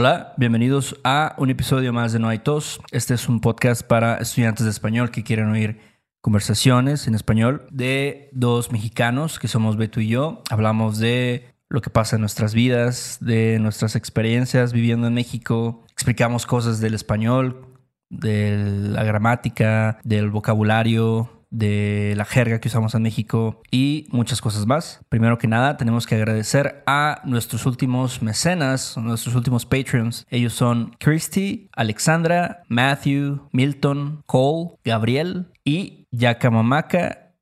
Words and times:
Hola, 0.00 0.32
bienvenidos 0.36 0.94
a 1.02 1.34
un 1.38 1.50
episodio 1.50 1.92
más 1.92 2.12
de 2.12 2.20
No 2.20 2.28
hay 2.28 2.38
tos. 2.38 2.80
Este 2.92 3.14
es 3.14 3.28
un 3.28 3.40
podcast 3.40 3.82
para 3.82 4.18
estudiantes 4.18 4.64
de 4.64 4.70
español 4.70 5.10
que 5.10 5.24
quieren 5.24 5.48
oír 5.48 5.80
conversaciones 6.20 7.08
en 7.08 7.16
español 7.16 7.66
de 7.72 8.28
dos 8.30 8.70
mexicanos 8.70 9.40
que 9.40 9.48
somos 9.48 9.76
Beto 9.76 10.00
y 10.00 10.06
yo. 10.06 10.44
Hablamos 10.50 11.00
de 11.00 11.52
lo 11.68 11.80
que 11.80 11.90
pasa 11.90 12.14
en 12.14 12.20
nuestras 12.20 12.54
vidas, 12.54 13.18
de 13.20 13.58
nuestras 13.58 13.96
experiencias 13.96 14.72
viviendo 14.72 15.08
en 15.08 15.14
México. 15.14 15.82
Explicamos 15.90 16.46
cosas 16.46 16.78
del 16.78 16.94
español, 16.94 17.66
de 18.08 18.56
la 18.56 19.02
gramática, 19.02 19.98
del 20.04 20.30
vocabulario, 20.30 21.37
de 21.50 22.14
la 22.16 22.24
jerga 22.24 22.60
que 22.60 22.68
usamos 22.68 22.94
en 22.94 23.02
México 23.02 23.62
y 23.70 24.06
muchas 24.10 24.40
cosas 24.40 24.66
más. 24.66 25.00
Primero 25.08 25.38
que 25.38 25.48
nada, 25.48 25.76
tenemos 25.76 26.06
que 26.06 26.14
agradecer 26.14 26.82
a 26.86 27.20
nuestros 27.24 27.66
últimos 27.66 28.22
mecenas, 28.22 28.96
nuestros 28.96 29.34
últimos 29.34 29.64
Patreons. 29.64 30.26
Ellos 30.30 30.52
son 30.52 30.96
Christy, 30.98 31.70
Alexandra, 31.72 32.62
Matthew, 32.68 33.48
Milton, 33.52 34.22
Cole, 34.26 34.76
Gabriel 34.84 35.50
y 35.64 36.06
Yakamamaka 36.10 37.34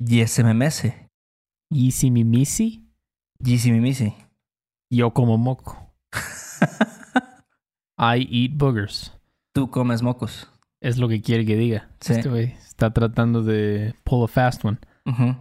YSMMS. 0.00 0.92
Yisimimisi, 1.70 2.88
Yisimimisi. 3.44 4.14
yo 4.90 5.12
como 5.12 5.36
moco. 5.36 5.76
I 7.98 8.26
eat 8.30 8.56
boogers. 8.56 9.12
Tú 9.52 9.68
comes 9.70 10.02
mocos. 10.02 10.48
Es 10.80 10.98
lo 10.98 11.08
que 11.08 11.20
quiere 11.20 11.44
que 11.44 11.56
diga. 11.56 11.88
Sí. 12.00 12.14
Este 12.14 12.28
güey 12.28 12.54
está 12.66 12.92
tratando 12.92 13.42
de 13.42 13.94
pull 14.04 14.24
a 14.24 14.28
fast 14.28 14.64
one 14.64 14.78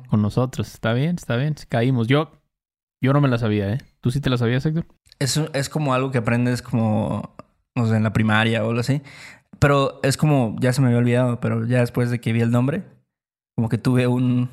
con 0.09 0.21
nosotros. 0.21 0.73
Está 0.73 0.93
bien, 0.93 1.15
está 1.15 1.35
bien. 1.35 1.55
Caímos. 1.67 2.07
Yo, 2.07 2.31
yo 3.01 3.13
no 3.13 3.21
me 3.21 3.27
la 3.27 3.37
sabía, 3.37 3.73
¿eh? 3.73 3.77
¿Tú 4.01 4.11
sí 4.11 4.21
te 4.21 4.29
la 4.29 4.37
sabías, 4.37 4.65
Héctor? 4.65 4.85
Es, 5.19 5.37
es 5.53 5.69
como 5.69 5.93
algo 5.93 6.11
que 6.11 6.19
aprendes 6.19 6.61
como, 6.61 7.35
no 7.75 7.85
sé, 7.87 7.97
en 7.97 8.03
la 8.03 8.13
primaria 8.13 8.63
o 8.63 8.69
algo 8.69 8.79
así. 8.79 9.01
Pero 9.59 9.99
es 10.03 10.17
como, 10.17 10.55
ya 10.59 10.73
se 10.73 10.81
me 10.81 10.87
había 10.87 10.99
olvidado, 10.99 11.39
pero 11.39 11.65
ya 11.65 11.79
después 11.79 12.09
de 12.09 12.21
que 12.21 12.31
vi 12.31 12.41
el 12.41 12.51
nombre, 12.51 12.83
como 13.55 13.69
que 13.69 13.77
tuve 13.77 14.07
un, 14.07 14.49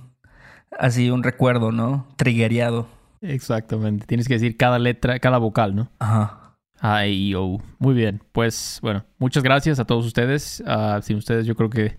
así, 0.78 1.10
un 1.10 1.22
recuerdo, 1.22 1.72
¿no? 1.72 2.08
Triggereado. 2.16 2.88
Exactamente. 3.20 4.06
Tienes 4.06 4.28
que 4.28 4.34
decir 4.34 4.56
cada 4.56 4.78
letra, 4.78 5.18
cada 5.18 5.38
vocal, 5.38 5.74
¿no? 5.74 5.90
Ajá. 5.98 6.43
A, 6.84 7.06
I, 7.06 7.32
E, 7.32 7.36
O. 7.36 7.58
Muy 7.78 7.94
bien. 7.94 8.20
Pues, 8.32 8.78
bueno, 8.82 9.06
muchas 9.18 9.42
gracias 9.42 9.80
a 9.80 9.86
todos 9.86 10.04
ustedes. 10.04 10.62
Ah, 10.66 11.00
sin 11.02 11.16
ustedes, 11.16 11.46
yo 11.46 11.54
creo 11.56 11.70
que 11.70 11.96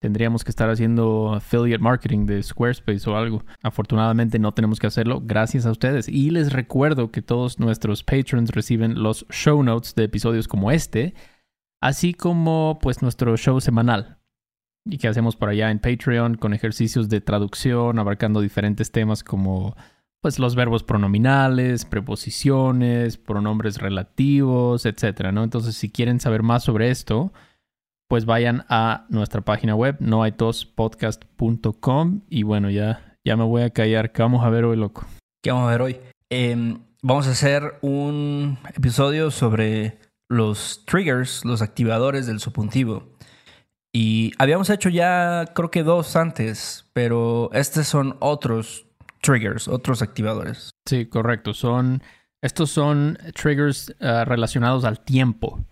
tendríamos 0.00 0.44
que 0.44 0.50
estar 0.50 0.70
haciendo 0.70 1.34
affiliate 1.34 1.82
marketing 1.82 2.24
de 2.24 2.40
Squarespace 2.40 3.10
o 3.10 3.16
algo. 3.16 3.42
Afortunadamente, 3.64 4.38
no 4.38 4.54
tenemos 4.54 4.78
que 4.78 4.86
hacerlo 4.86 5.20
gracias 5.24 5.66
a 5.66 5.72
ustedes. 5.72 6.08
Y 6.08 6.30
les 6.30 6.52
recuerdo 6.52 7.10
que 7.10 7.20
todos 7.20 7.58
nuestros 7.58 8.04
patrons 8.04 8.50
reciben 8.50 9.02
los 9.02 9.26
show 9.28 9.60
notes 9.60 9.96
de 9.96 10.04
episodios 10.04 10.46
como 10.46 10.70
este, 10.70 11.14
así 11.80 12.14
como, 12.14 12.78
pues, 12.80 13.02
nuestro 13.02 13.36
show 13.36 13.60
semanal. 13.60 14.18
Y 14.84 14.98
que 14.98 15.08
hacemos 15.08 15.34
por 15.34 15.48
allá 15.48 15.72
en 15.72 15.80
Patreon 15.80 16.36
con 16.36 16.54
ejercicios 16.54 17.08
de 17.08 17.20
traducción, 17.20 17.98
abarcando 17.98 18.40
diferentes 18.40 18.92
temas 18.92 19.24
como 19.24 19.74
pues 20.20 20.38
los 20.38 20.54
verbos 20.54 20.82
pronominales, 20.82 21.84
preposiciones, 21.84 23.16
pronombres 23.16 23.78
relativos, 23.78 24.86
etcétera, 24.86 25.32
¿no? 25.32 25.44
Entonces, 25.44 25.76
si 25.76 25.90
quieren 25.90 26.20
saber 26.20 26.42
más 26.42 26.64
sobre 26.64 26.90
esto, 26.90 27.32
pues 28.08 28.24
vayan 28.24 28.64
a 28.68 29.06
nuestra 29.10 29.42
página 29.42 29.74
web, 29.74 29.96
noaitospodcast.com 30.00 32.22
y 32.28 32.42
bueno, 32.42 32.70
ya, 32.70 33.16
ya 33.24 33.36
me 33.36 33.44
voy 33.44 33.62
a 33.62 33.70
callar. 33.70 34.12
¿Qué 34.12 34.22
vamos 34.22 34.44
a 34.44 34.50
ver 34.50 34.64
hoy, 34.64 34.76
loco? 34.76 35.06
¿Qué 35.42 35.52
vamos 35.52 35.68
a 35.68 35.72
ver 35.72 35.82
hoy? 35.82 36.00
Em, 36.30 36.80
vamos 37.02 37.28
a 37.28 37.30
hacer 37.30 37.78
un 37.82 38.58
episodio 38.74 39.30
sobre 39.30 39.98
los 40.28 40.84
triggers, 40.84 41.44
los 41.44 41.62
activadores 41.62 42.26
del 42.26 42.40
subjuntivo. 42.40 43.16
Y 43.92 44.32
habíamos 44.38 44.68
hecho 44.70 44.88
ya, 44.88 45.44
creo 45.54 45.70
que 45.70 45.82
dos 45.82 46.16
antes, 46.16 46.86
pero 46.92 47.50
estos 47.52 47.86
son 47.86 48.16
otros 48.20 48.87
triggers, 49.20 49.68
otros 49.68 50.02
activadores. 50.02 50.70
Sí, 50.86 51.06
correcto. 51.06 51.54
Son, 51.54 52.02
estos 52.42 52.70
son 52.70 53.18
triggers 53.34 53.94
eh, 54.00 54.24
relacionados 54.24 54.84
al 54.84 55.00
tiempo. 55.00 55.64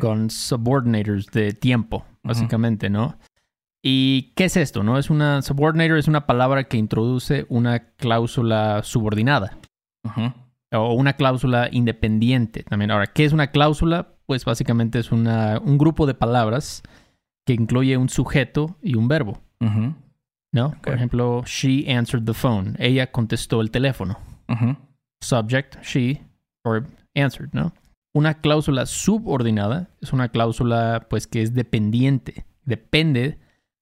Con 0.00 0.30
subordinators 0.30 1.26
de 1.26 1.52
tiempo, 1.52 2.04
básicamente, 2.22 2.88
¿no? 2.88 3.18
¿Y 3.82 4.32
qué 4.34 4.44
es 4.44 4.56
esto? 4.56 4.82
¿No? 4.82 4.98
Es 4.98 5.10
una 5.10 5.42
subordinator 5.42 5.98
es 5.98 6.08
una 6.08 6.26
palabra 6.26 6.64
que 6.64 6.78
introduce 6.78 7.44
una 7.50 7.80
cláusula 7.96 8.82
subordinada 8.82 9.58
o 10.72 10.94
una 10.94 11.14
cláusula 11.14 11.68
independiente 11.70 12.62
también. 12.62 12.90
Ahora, 12.90 13.08
¿qué 13.08 13.24
es 13.24 13.32
una 13.32 13.48
cláusula? 13.48 14.14
Pues 14.24 14.44
básicamente 14.44 14.98
es 14.98 15.12
una, 15.12 15.60
un 15.62 15.76
grupo 15.76 16.06
de 16.06 16.14
palabras 16.14 16.82
que 17.44 17.52
incluye 17.52 17.96
un 17.98 18.08
sujeto 18.08 18.78
y 18.80 18.94
un 18.94 19.08
verbo. 19.08 19.42
¿No? 20.54 20.72
Por 20.80 20.94
ejemplo, 20.94 21.42
she 21.44 21.84
answered 21.92 22.24
the 22.24 22.32
phone. 22.32 22.76
Ella 22.78 23.10
contestó 23.10 23.60
el 23.60 23.70
teléfono. 23.70 24.18
Subject, 25.20 25.82
she, 25.82 26.22
or 26.64 26.86
answered, 27.14 27.50
¿no? 27.52 27.72
Una 28.14 28.34
cláusula 28.34 28.86
subordinada 28.86 29.88
es 30.00 30.12
una 30.12 30.28
cláusula, 30.28 31.06
pues, 31.10 31.26
que 31.26 31.42
es 31.42 31.54
dependiente, 31.54 32.46
depende 32.64 33.38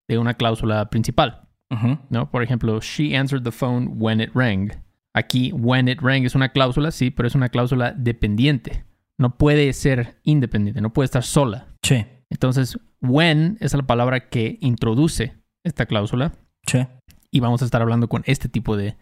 de 0.09 0.19
una 0.19 0.35
cláusula 0.35 0.89
principal. 0.89 1.49
¿no? 2.11 2.31
Por 2.31 2.43
ejemplo, 2.43 2.81
she 2.81 3.17
answered 3.17 3.45
the 3.45 3.53
phone 3.53 3.95
when 3.99 4.21
it 4.21 4.31
rang. 4.35 4.71
Aquí, 5.15 5.53
when 5.53 5.89
it 5.89 6.01
rang 6.01 6.25
es 6.25 6.35
una 6.35 6.51
cláusula, 6.51 6.91
sí, 6.91 7.11
pero 7.11 7.27
es 7.27 7.35
una 7.35 7.51
cláusula 7.51 7.93
dependiente. 7.93 8.85
No 9.19 9.37
puede 9.37 9.73
ser 9.73 10.19
independiente, 10.23 10.81
no 10.81 10.93
puede 10.93 11.07
estar 11.07 11.23
sola. 11.23 11.69
Sí. 11.83 12.05
Entonces, 12.31 12.79
when 13.01 13.59
es 13.61 13.75
la 13.75 13.83
palabra 13.83 14.29
que 14.29 14.59
introduce 14.61 15.35
esta 15.65 15.87
cláusula 15.87 16.33
Sí. 16.67 16.87
y 17.31 17.41
vamos 17.41 17.63
a 17.63 17.65
estar 17.65 17.83
hablando 17.83 18.09
con 18.09 18.23
este 18.27 18.49
tipo 18.49 18.77
de 18.77 18.97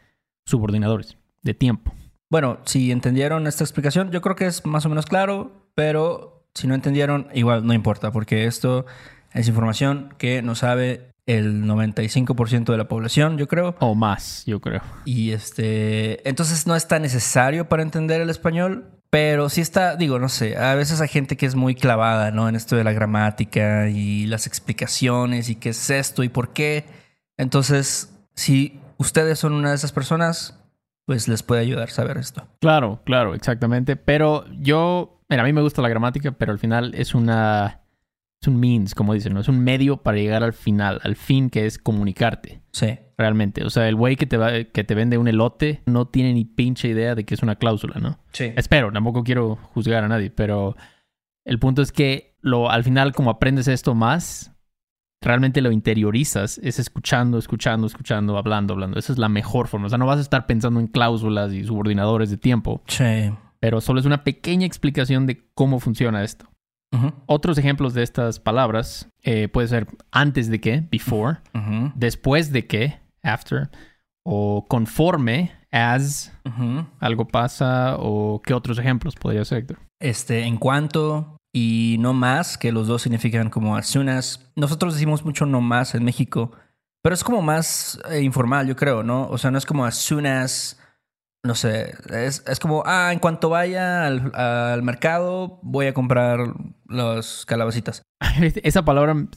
subordinadores 0.47 1.17
de 1.43 1.55
tiempo. 1.55 1.93
Bueno, 2.31 2.59
si 2.65 2.93
entendieron 2.93 3.47
esta 3.47 3.65
explicación, 3.65 4.11
yo 4.13 4.21
creo 4.23 4.37
que 4.37 4.47
es 4.47 4.65
más 4.65 4.87
o 4.87 4.89
menos 4.89 5.07
claro, 5.07 5.69
pero 5.75 6.47
si 6.55 6.67
no 6.67 6.75
entendieron, 6.75 7.29
igual 7.35 7.67
no 7.67 7.75
importa, 7.75 8.13
porque 8.13 8.47
esto 8.47 8.87
es 9.33 9.49
información 9.49 10.15
que 10.17 10.43
no 10.43 10.55
sabe 10.55 11.11
el 11.27 11.65
95% 11.65 12.65
de 12.65 12.79
la 12.79 12.89
población, 12.89 13.37
yo 13.37 13.47
creo. 13.47 13.77
O 13.81 13.95
más, 13.95 14.45
yo 14.47 14.61
creo. 14.61 14.81
Y 15.05 15.33
este, 15.33 16.29
entonces 16.29 16.67
no 16.67 16.75
es 16.75 16.89
tan 16.89 17.03
necesario 17.03 17.69
para 17.69 17.83
entender 17.83 18.21
el 18.21 18.31
español, 18.31 18.91
pero 19.11 19.49
sí 19.49 19.61
está, 19.61 19.97
digo, 19.97 20.19
no 20.19 20.29
sé, 20.29 20.57
a 20.57 20.75
veces 20.75 21.01
hay 21.01 21.09
gente 21.09 21.37
que 21.37 21.47
es 21.47 21.55
muy 21.55 21.75
clavada, 21.75 22.31
¿no? 22.31 22.49
En 22.49 22.57
esto 22.57 22.77
de 22.77 22.85
la 22.85 22.93
gramática 22.93 23.89
y 23.89 24.27
las 24.27 24.47
explicaciones 24.47 25.49
y 25.49 25.57
qué 25.57 25.71
es 25.71 25.91
esto 25.91 26.23
y 26.23 26.29
por 26.29 26.53
qué. 26.53 27.00
Entonces, 27.41 28.15
si 28.35 28.79
ustedes 28.99 29.39
son 29.39 29.53
una 29.55 29.71
de 29.71 29.75
esas 29.77 29.93
personas, 29.93 30.59
pues 31.07 31.27
les 31.27 31.43
puede 31.43 31.63
ayudar 31.63 31.89
a 31.89 31.93
saber 31.93 32.19
esto. 32.19 32.47
Claro, 32.61 33.01
claro, 33.05 33.35
exactamente. 33.35 33.97
Pero 33.97 34.45
yo, 34.61 35.21
mira, 35.29 35.43
a 35.43 35.47
mí 35.47 35.53
me 35.53 35.63
gusta 35.63 35.83
la 35.83 35.89
gramática, 35.89 36.33
pero 36.33 36.53
al 36.53 36.59
final 36.59 36.95
es 36.95 37.15
una, 37.15 37.81
es 38.41 38.47
un 38.49 38.61
means, 38.61 38.95
como 38.95 39.15
dicen, 39.15 39.33
¿no? 39.35 39.41
Es 39.41 39.49
un 39.49 39.65
medio 39.65 39.99
para 40.03 40.19
llegar 40.19 40.45
al 40.45 40.53
final, 40.53 41.01
al 41.03 41.17
fin 41.17 41.51
que 41.51 41.67
es 41.67 41.79
comunicarte, 41.79 42.61
Sí. 42.73 42.99
realmente. 43.17 43.65
O 43.65 43.71
sea, 43.71 43.89
el 43.89 43.97
güey 43.97 44.17
que 44.17 44.27
te 44.27 44.37
va, 44.37 44.53
que 44.65 44.85
te 44.85 44.95
vende 44.95 45.19
un 45.19 45.27
elote 45.29 45.83
no 45.87 46.09
tiene 46.09 46.33
ni 46.35 46.45
pinche 46.45 46.89
idea 46.89 47.15
de 47.15 47.25
que 47.25 47.35
es 47.35 47.43
una 47.43 47.57
cláusula, 47.57 47.99
¿no? 48.01 48.19
Sí. 48.33 48.53
Espero, 48.57 48.93
tampoco 48.93 49.25
quiero 49.25 49.57
juzgar 49.57 50.05
a 50.05 50.09
nadie, 50.09 50.31
pero 50.31 50.77
el 51.47 51.59
punto 51.59 51.81
es 51.83 51.91
que 51.91 52.37
lo, 52.43 52.71
al 52.71 52.85
final, 52.85 53.13
como 53.13 53.31
aprendes 53.31 53.67
esto 53.67 53.95
más, 53.95 54.53
realmente 55.23 55.61
lo 55.61 55.71
interiorizas, 55.73 56.59
es 56.63 56.79
escuchando, 56.79 57.39
escuchando, 57.39 57.87
escuchando, 57.87 58.39
hablando, 58.39 58.75
hablando. 58.75 58.99
Esa 58.99 59.13
es 59.13 59.19
la 59.19 59.29
mejor 59.29 59.69
forma. 59.69 59.87
O 59.87 59.89
sea, 59.89 59.99
no 59.99 60.07
vas 60.07 60.19
a 60.19 60.23
estar 60.23 60.47
pensando 60.47 60.81
en 60.81 60.87
cláusulas 60.87 61.53
y 61.53 61.65
subordinadores 61.65 62.31
de 62.31 62.37
tiempo, 62.39 62.83
Sí. 62.87 63.31
pero 63.61 63.81
solo 63.81 64.01
es 64.01 64.07
una 64.07 64.25
pequeña 64.25 64.67
explicación 64.67 65.27
de 65.27 65.43
cómo 65.55 65.79
funciona 65.81 66.23
esto. 66.23 66.47
Otros 67.27 67.57
ejemplos 67.57 67.95
de 67.95 68.03
estas 68.03 68.41
palabras 68.41 69.09
eh, 69.23 69.47
puede 69.47 69.69
ser 69.69 69.87
antes 70.11 70.51
de 70.51 70.61
que, 70.61 70.81
before, 70.91 71.39
después 71.95 72.51
de 72.53 72.67
que, 72.67 72.99
after, 73.23 73.71
o 74.25 74.67
conforme, 74.69 75.53
as, 75.71 76.33
algo 76.99 77.29
pasa, 77.29 77.95
o 77.99 78.43
qué 78.45 78.55
otros 78.55 78.77
ejemplos 78.79 79.15
podría 79.15 79.45
ser, 79.45 79.59
Héctor. 79.59 79.79
Este, 80.01 80.43
en 80.43 80.57
cuanto 80.57 81.37
y 81.53 81.97
no 81.99 82.13
más, 82.13 82.57
que 82.59 82.73
los 82.73 82.87
dos 82.87 83.03
significan 83.03 83.51
como 83.51 83.77
as 83.77 83.87
soon 83.89 84.09
as. 84.09 84.51
Nosotros 84.57 84.95
decimos 84.95 85.25
mucho 85.25 85.47
no 85.47 85.61
más 85.61 85.95
en 85.95 86.05
México, 86.05 86.53
pero 87.03 87.15
es 87.15 87.25
como 87.25 87.43
más 87.43 88.01
eh, 88.11 88.21
informal, 88.23 88.67
yo 88.67 88.77
creo, 88.77 89.03
¿no? 89.03 89.27
O 89.29 89.39
sea, 89.39 89.51
no 89.51 89.59
es 89.59 89.67
como 89.67 89.85
as 89.85 89.97
soon 89.97 90.27
as, 90.27 90.79
no 91.43 91.55
sé, 91.55 91.95
es, 92.11 92.45
es 92.47 92.61
como, 92.61 92.83
ah, 92.87 93.11
en 93.13 93.19
cuanto 93.19 93.49
vaya 93.49 94.07
al, 94.07 94.33
al 94.35 94.83
mercado, 94.83 95.59
voy 95.63 95.87
a 95.87 95.95
comprar 95.95 96.39
las 96.87 97.45
calabacitas. 97.47 98.03
Esa 98.63 98.85
palabra 98.85 99.15
me 99.15 99.29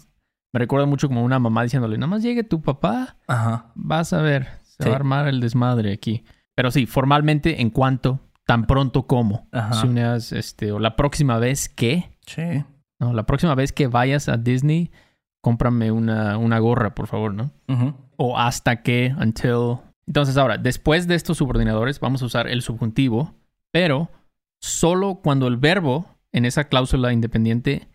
recuerda 0.60 0.86
mucho 0.86 1.08
como 1.08 1.24
una 1.24 1.40
mamá 1.40 1.64
diciéndole, 1.64 1.98
nada 1.98 2.08
más 2.10 2.22
llegue 2.22 2.44
tu 2.44 2.62
papá, 2.62 3.18
Ajá. 3.28 3.72
vas 3.76 4.14
a 4.14 4.22
ver, 4.22 4.48
se 4.64 4.84
Sí. 4.84 4.90
va 4.90 4.94
a 4.96 4.98
armar 4.98 5.28
el 5.28 5.40
desmadre 5.40 5.94
aquí. 5.94 6.26
Pero 6.56 6.70
sí, 6.70 6.86
formalmente, 6.86 7.62
en 7.62 7.70
cuanto 7.72 8.20
tan 8.46 8.66
pronto 8.66 9.08
como. 9.08 9.48
Ajá. 9.52 9.74
Soon 9.74 9.98
as, 10.00 10.32
este, 10.32 10.72
o 10.72 10.80
la 10.80 10.96
próxima 10.96 11.38
vez 11.40 11.70
que. 11.70 12.18
Sí. 12.26 12.64
No, 13.00 13.14
la 13.14 13.26
próxima 13.26 13.56
vez 13.56 13.72
que 13.74 13.88
vayas 13.88 14.30
a 14.30 14.38
Disney, 14.38 14.92
cómprame 15.42 15.92
una, 15.92 16.38
una 16.38 16.60
gorra, 16.60 16.96
por 16.96 17.08
favor, 17.08 17.34
¿no? 17.34 17.52
Ujú. 17.68 17.94
O 18.18 18.38
hasta 18.38 18.82
que, 18.82 19.14
until. 19.20 19.80
Entonces, 20.08 20.38
ahora, 20.38 20.58
después 20.58 21.08
de 21.08 21.16
estos 21.16 21.38
subordinadores, 21.38 22.00
vamos 22.00 22.22
a 22.22 22.26
usar 22.26 22.48
el 22.48 22.62
subjuntivo, 22.62 23.34
pero 23.72 24.10
solo 24.62 25.16
cuando 25.24 25.48
el 25.48 25.58
verbo 25.58 26.06
en 26.32 26.46
esa 26.46 26.66
cláusula 26.66 27.14
independiente 27.14 27.88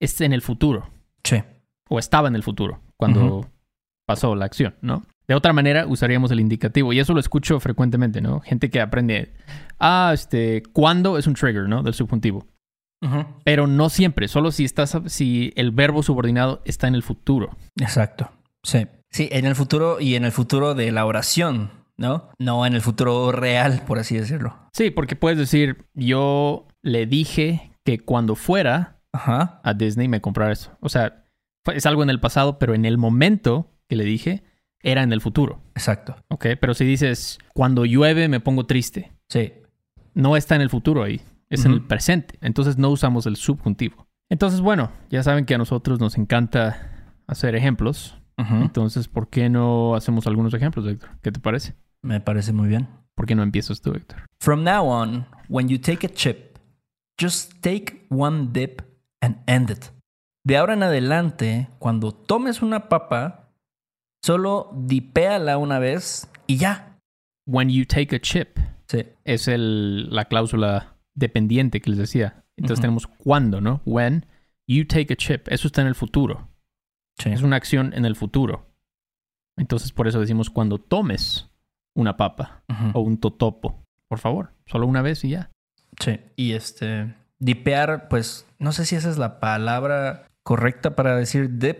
esté 0.00 0.24
en 0.24 0.32
el 0.32 0.42
futuro. 0.42 0.90
Sí. 1.24 1.42
o 1.88 1.98
estaba 1.98 2.28
en 2.28 2.36
el 2.36 2.42
futuro 2.44 2.80
cuando 2.96 3.50
pasó 4.06 4.34
la 4.36 4.44
acción, 4.44 4.76
¿no? 4.80 5.04
De 5.28 5.34
otra 5.34 5.52
manera, 5.52 5.86
usaríamos 5.86 6.30
el 6.30 6.40
indicativo. 6.40 6.92
Y 6.92 7.00
eso 7.00 7.12
lo 7.14 7.20
escucho 7.20 7.58
frecuentemente, 7.60 8.20
¿no? 8.20 8.40
Gente 8.40 8.70
que 8.70 8.80
aprende, 8.80 9.32
ah, 9.80 10.10
este, 10.14 10.62
¿cuándo 10.72 11.18
es 11.18 11.26
un 11.26 11.34
trigger, 11.34 11.68
¿no? 11.68 11.82
Del 11.82 11.94
subjuntivo. 11.94 12.46
Pero 13.44 13.66
no 13.66 13.88
siempre, 13.88 14.26
solo 14.26 14.50
si 14.50 14.64
estás, 14.64 14.98
si 15.06 15.52
el 15.54 15.70
verbo 15.70 16.02
subordinado 16.02 16.62
está 16.64 16.88
en 16.88 16.94
el 16.96 17.02
futuro. 17.02 17.56
Exacto. 17.78 18.32
Sí. 18.64 18.86
Sí, 19.10 19.28
en 19.30 19.46
el 19.46 19.54
futuro 19.54 20.00
y 20.00 20.16
en 20.16 20.24
el 20.24 20.32
futuro 20.32 20.74
de 20.74 20.90
la 20.90 21.06
oración, 21.06 21.70
¿no? 21.96 22.30
No 22.38 22.66
en 22.66 22.74
el 22.74 22.80
futuro 22.80 23.30
real, 23.32 23.82
por 23.86 23.98
así 23.98 24.16
decirlo. 24.16 24.56
Sí, 24.72 24.90
porque 24.90 25.14
puedes 25.14 25.38
decir, 25.38 25.86
yo 25.94 26.66
le 26.82 27.06
dije 27.06 27.72
que 27.84 28.00
cuando 28.00 28.34
fuera 28.34 28.98
Ajá. 29.12 29.60
a 29.62 29.74
Disney 29.74 30.08
me 30.08 30.20
comprara 30.20 30.52
eso. 30.52 30.76
O 30.80 30.88
sea, 30.88 31.24
es 31.72 31.86
algo 31.86 32.02
en 32.02 32.10
el 32.10 32.18
pasado, 32.18 32.58
pero 32.58 32.74
en 32.74 32.84
el 32.84 32.98
momento 32.98 33.70
que 33.88 33.96
le 33.96 34.04
dije, 34.04 34.42
era 34.86 35.02
en 35.02 35.12
el 35.12 35.20
futuro. 35.20 35.60
Exacto. 35.74 36.16
¿Ok? 36.28 36.46
Pero 36.60 36.72
si 36.72 36.84
dices, 36.84 37.38
cuando 37.52 37.84
llueve 37.84 38.28
me 38.28 38.38
pongo 38.40 38.66
triste. 38.66 39.12
Sí. 39.28 39.52
no 40.14 40.36
está 40.36 40.54
en 40.54 40.62
el 40.62 40.70
futuro 40.70 41.02
ahí, 41.02 41.20
es 41.50 41.64
en 41.64 41.72
el 41.72 41.82
presente. 41.82 42.38
Entonces 42.40 42.78
no 42.78 42.88
usamos 42.90 43.26
el 43.26 43.34
subjuntivo. 43.34 44.06
Entonces, 44.30 44.60
bueno, 44.60 44.90
ya 45.10 45.22
saben 45.24 45.44
que 45.44 45.54
a 45.54 45.58
nosotros 45.58 45.98
nos 46.00 46.16
encanta 46.16 47.10
hacer 47.26 47.56
ejemplos. 47.56 48.16
Entonces, 48.38 49.08
¿por 49.08 49.28
qué 49.28 49.48
no 49.48 49.94
hacemos 49.96 50.26
algunos 50.26 50.54
ejemplos, 50.54 50.86
Héctor? 50.86 51.10
¿Qué 51.22 51.32
te 51.32 51.40
parece? 51.40 51.74
Me 52.02 52.20
parece 52.20 52.52
muy 52.52 52.68
bien. 52.68 52.86
¿Por 53.14 53.26
qué 53.26 53.34
no 53.34 53.42
empiezas 53.42 53.80
tú, 53.80 53.92
Héctor? 53.92 54.20
From 54.38 54.62
now 54.62 54.86
on, 54.86 55.26
when 55.48 55.68
you 55.68 55.78
take 55.78 56.06
a 56.06 56.10
chip, 56.10 56.58
just 57.20 57.60
take 57.62 58.06
one 58.10 58.50
dip 58.52 58.82
and 59.20 59.38
end 59.46 59.70
it. 59.70 59.86
De 60.44 60.56
ahora 60.56 60.74
en 60.74 60.82
adelante, 60.84 61.68
cuando 61.78 62.12
tomes 62.12 62.62
una 62.62 62.88
papa, 62.88 63.45
solo 64.22 64.70
dipéala 64.74 65.58
una 65.58 65.78
vez 65.78 66.28
y 66.46 66.56
ya. 66.56 66.98
When 67.46 67.68
you 67.70 67.84
take 67.86 68.14
a 68.16 68.20
chip 68.20 68.58
Sí. 68.88 69.04
es 69.24 69.48
el, 69.48 70.10
la 70.14 70.26
cláusula 70.26 70.96
dependiente 71.14 71.80
que 71.80 71.90
les 71.90 71.98
decía. 71.98 72.44
Entonces 72.56 72.80
tenemos 72.80 73.06
cuando, 73.06 73.60
¿no? 73.60 73.82
When 73.84 74.26
you 74.68 74.86
take 74.86 75.12
a 75.12 75.16
chip. 75.16 75.48
Eso 75.48 75.66
está 75.66 75.82
en 75.82 75.88
el 75.88 75.94
futuro. 75.94 76.48
Sí. 77.18 77.30
Es 77.30 77.42
una 77.42 77.56
acción 77.56 77.92
en 77.94 78.04
el 78.04 78.14
futuro. 78.16 78.66
Entonces 79.56 79.92
por 79.92 80.06
eso 80.06 80.20
decimos 80.20 80.50
cuando 80.50 80.78
tomes 80.78 81.50
una 81.94 82.16
papa 82.16 82.62
o 82.94 83.00
un 83.00 83.18
totopo. 83.18 83.82
Por 84.08 84.18
favor, 84.18 84.52
solo 84.66 84.86
una 84.86 85.02
vez 85.02 85.24
y 85.24 85.30
ya. 85.30 85.50
Sí. 85.98 86.20
Y 86.36 86.52
este. 86.52 87.14
Dipear, 87.38 88.08
pues 88.08 88.46
no 88.58 88.72
sé 88.72 88.86
si 88.86 88.96
esa 88.96 89.10
es 89.10 89.18
la 89.18 89.40
palabra 89.40 90.26
correcta 90.42 90.94
para 90.94 91.16
decir 91.16 91.58
dip, 91.58 91.78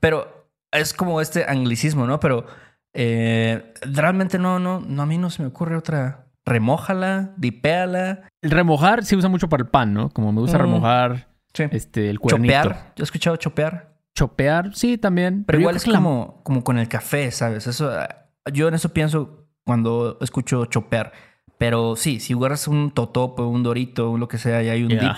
pero 0.00 0.37
es 0.72 0.92
como 0.94 1.20
este 1.20 1.44
anglicismo, 1.48 2.06
¿no? 2.06 2.20
Pero 2.20 2.46
eh, 2.94 3.72
realmente 3.82 4.38
no, 4.38 4.58
no, 4.58 4.80
no, 4.80 5.02
a 5.02 5.06
mí 5.06 5.18
no 5.18 5.30
se 5.30 5.42
me 5.42 5.48
ocurre 5.48 5.76
otra. 5.76 6.26
Remójala, 6.44 7.34
dipéala, 7.36 8.22
El 8.42 8.50
remojar 8.50 9.04
se 9.04 9.16
usa 9.16 9.28
mucho 9.28 9.48
para 9.48 9.62
el 9.62 9.68
pan, 9.68 9.92
¿no? 9.92 10.08
Como 10.10 10.32
me 10.32 10.40
gusta 10.40 10.56
Mm. 10.58 10.60
remojar 10.62 11.28
sí. 11.52 11.64
este, 11.70 12.08
el 12.10 12.18
cuernito. 12.18 12.54
chopear. 12.54 12.92
Yo 12.96 13.02
he 13.02 13.04
escuchado 13.04 13.36
chopear, 13.36 13.94
Chopear, 14.14 14.74
sí, 14.74 14.98
también. 14.98 15.44
pero 15.44 15.60
igual 15.60 15.76
es 15.76 15.84
que 15.84 15.90
la- 15.92 15.98
como, 15.98 16.42
como 16.42 16.64
con 16.64 16.78
el 16.78 16.88
café, 16.88 17.30
¿sabes? 17.30 17.66
Eso, 17.66 17.90
ah, 17.90 18.26
yo 18.52 18.66
en 18.66 18.74
eso 18.74 18.88
pienso 18.94 19.46
cuando 19.64 20.18
escucho 20.22 20.64
chopear. 20.64 21.12
Pero 21.58 21.94
sí, 21.96 22.18
si 22.18 22.32
agarras 22.32 22.66
un 22.66 22.90
totopo, 22.92 23.46
un 23.46 23.62
dorito, 23.62 24.16
lo 24.16 24.26
que 24.26 24.38
sea, 24.38 24.62
y 24.62 24.68
hay 24.70 24.82
un 24.82 24.88
Yeah. 24.90 25.00
dip, 25.02 25.12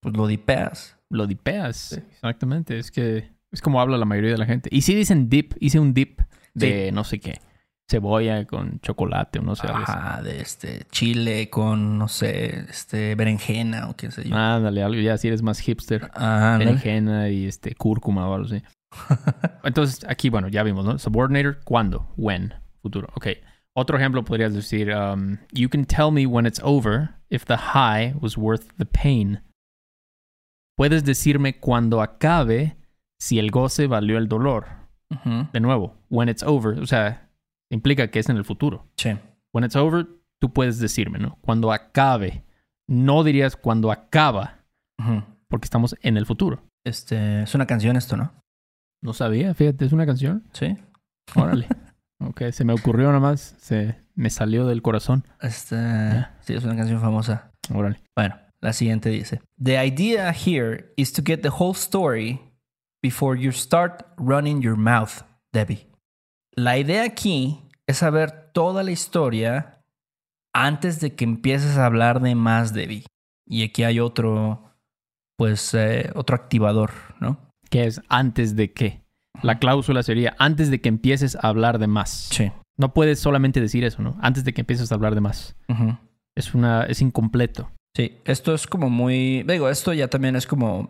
pues 0.00 0.16
lo 0.16 0.26
dipeas. 0.26 0.96
Lo 1.08 1.26
dipeas. 1.26 1.92
Exactamente. 1.92 2.78
Es 2.78 2.90
que 2.90 3.31
es 3.52 3.60
como 3.60 3.80
habla 3.80 3.98
la 3.98 4.04
mayoría 4.04 4.32
de 4.32 4.38
la 4.38 4.46
gente. 4.46 4.68
Y 4.72 4.80
si 4.80 4.94
dicen 4.94 5.28
dip, 5.28 5.52
hice 5.60 5.78
un 5.78 5.94
dip 5.94 6.20
de 6.54 6.90
no 6.92 7.04
sé 7.04 7.20
qué. 7.20 7.40
Cebolla 7.90 8.46
con 8.46 8.80
chocolate 8.80 9.40
o 9.40 9.42
no 9.42 9.54
sé. 9.54 9.66
algo. 9.66 9.80
Ajá, 9.80 10.22
de 10.22 10.40
este 10.40 10.86
chile 10.90 11.50
con, 11.50 11.98
no 11.98 12.08
sé, 12.08 12.64
este 12.70 13.14
berenjena 13.14 13.90
o 13.90 13.96
qué 13.96 14.10
sé 14.10 14.28
yo. 14.28 14.34
Ándale, 14.34 14.82
algo 14.82 15.00
ya 15.00 15.18
si 15.18 15.28
eres 15.28 15.42
más 15.42 15.60
hipster. 15.60 16.10
Ajá, 16.14 16.54
ándale. 16.54 16.72
Berenjena 16.72 17.28
y 17.28 17.46
este 17.46 17.74
cúrcuma 17.74 18.28
o 18.28 18.34
algo 18.34 18.46
así. 18.46 18.62
Entonces, 19.64 20.06
aquí, 20.08 20.30
bueno, 20.30 20.48
ya 20.48 20.62
vimos, 20.62 20.86
¿no? 20.86 20.98
Subordinator, 20.98 21.60
¿cuándo? 21.64 22.12
When. 22.16 22.54
Futuro. 22.80 23.08
Ok. 23.14 23.28
Otro 23.74 23.96
ejemplo 23.96 24.24
podrías 24.24 24.54
decir, 24.54 24.90
um, 24.90 25.38
you 25.52 25.68
can 25.68 25.84
tell 25.84 26.10
me 26.10 26.26
when 26.26 26.46
it's 26.46 26.60
over 26.62 27.14
if 27.30 27.44
the 27.44 27.56
high 27.56 28.14
was 28.20 28.36
worth 28.36 28.68
the 28.78 28.86
pain. 28.86 29.40
Puedes 30.76 31.04
decirme 31.04 31.58
cuando 31.58 32.00
acabe 32.00 32.76
si 33.22 33.38
el 33.38 33.52
goce 33.52 33.86
valió 33.86 34.18
el 34.18 34.26
dolor. 34.26 34.66
De 35.52 35.60
nuevo, 35.60 35.94
when 36.10 36.28
it's 36.28 36.42
over, 36.42 36.80
o 36.80 36.86
sea, 36.86 37.28
implica 37.70 38.10
que 38.10 38.18
es 38.18 38.28
en 38.28 38.36
el 38.36 38.44
futuro. 38.44 38.88
Sí. 38.96 39.10
When 39.52 39.64
it's 39.64 39.76
over, 39.76 40.08
tú 40.40 40.52
puedes 40.52 40.80
decirme, 40.80 41.20
¿no? 41.20 41.38
Cuando 41.42 41.70
acabe. 41.70 42.42
No 42.88 43.22
dirías 43.22 43.54
cuando 43.54 43.92
acaba, 43.92 44.64
porque 45.48 45.66
estamos 45.66 45.94
en 46.02 46.16
el 46.16 46.26
futuro. 46.26 46.64
Este, 46.84 47.42
es 47.42 47.54
una 47.54 47.66
canción 47.66 47.96
esto, 47.96 48.16
¿no? 48.16 48.32
No 49.02 49.12
sabía, 49.12 49.54
fíjate, 49.54 49.84
es 49.84 49.92
una 49.92 50.04
canción. 50.04 50.42
Sí. 50.52 50.76
Órale. 51.36 51.68
ok, 52.18 52.50
se 52.50 52.64
me 52.64 52.72
ocurrió 52.72 53.06
nada 53.08 53.20
más, 53.20 53.54
se 53.60 54.00
me 54.16 54.30
salió 54.30 54.66
del 54.66 54.82
corazón. 54.82 55.24
Este, 55.40 56.26
sí, 56.40 56.54
es 56.54 56.64
una 56.64 56.74
canción 56.74 57.00
famosa. 57.00 57.52
Órale. 57.72 58.00
Bueno, 58.16 58.34
la 58.60 58.72
siguiente 58.72 59.10
dice: 59.10 59.40
The 59.62 59.86
idea 59.86 60.32
here 60.32 60.92
is 60.96 61.12
to 61.12 61.22
get 61.24 61.42
the 61.42 61.50
whole 61.50 61.74
story 61.74 62.40
before 63.02 63.38
you 63.38 63.52
start 63.52 64.04
running 64.16 64.62
your 64.62 64.76
mouth, 64.76 65.22
Debbie. 65.52 65.88
La 66.54 66.78
idea 66.78 67.04
aquí 67.04 67.60
es 67.86 67.98
saber 67.98 68.52
toda 68.52 68.82
la 68.82 68.90
historia 68.90 69.80
antes 70.54 71.00
de 71.00 71.14
que 71.14 71.24
empieces 71.24 71.76
a 71.76 71.86
hablar 71.86 72.20
de 72.20 72.34
más, 72.34 72.72
Debbie. 72.72 73.04
Y 73.46 73.64
aquí 73.64 73.84
hay 73.84 74.00
otro, 74.00 74.74
pues, 75.36 75.74
eh, 75.74 76.10
otro 76.14 76.36
activador, 76.36 76.90
¿no? 77.20 77.50
¿Qué 77.70 77.86
es 77.86 78.02
antes 78.08 78.54
de 78.54 78.72
qué? 78.72 79.02
La 79.42 79.58
cláusula 79.58 80.02
sería 80.02 80.36
antes 80.38 80.70
de 80.70 80.80
que 80.80 80.88
empieces 80.88 81.36
a 81.36 81.48
hablar 81.48 81.78
de 81.78 81.86
más. 81.86 82.28
Sí. 82.30 82.52
No 82.76 82.92
puedes 82.92 83.18
solamente 83.18 83.60
decir 83.60 83.84
eso, 83.84 84.02
¿no? 84.02 84.16
Antes 84.20 84.44
de 84.44 84.52
que 84.52 84.60
empieces 84.60 84.92
a 84.92 84.94
hablar 84.94 85.14
de 85.14 85.20
más. 85.20 85.56
Es 86.34 86.54
una, 86.54 86.84
es 86.84 87.00
incompleto. 87.00 87.70
Sí, 87.96 88.18
esto 88.24 88.54
es 88.54 88.66
como 88.66 88.88
muy. 88.88 89.42
Digo, 89.42 89.68
esto 89.68 89.92
ya 89.92 90.08
también 90.08 90.36
es 90.36 90.46
como. 90.46 90.88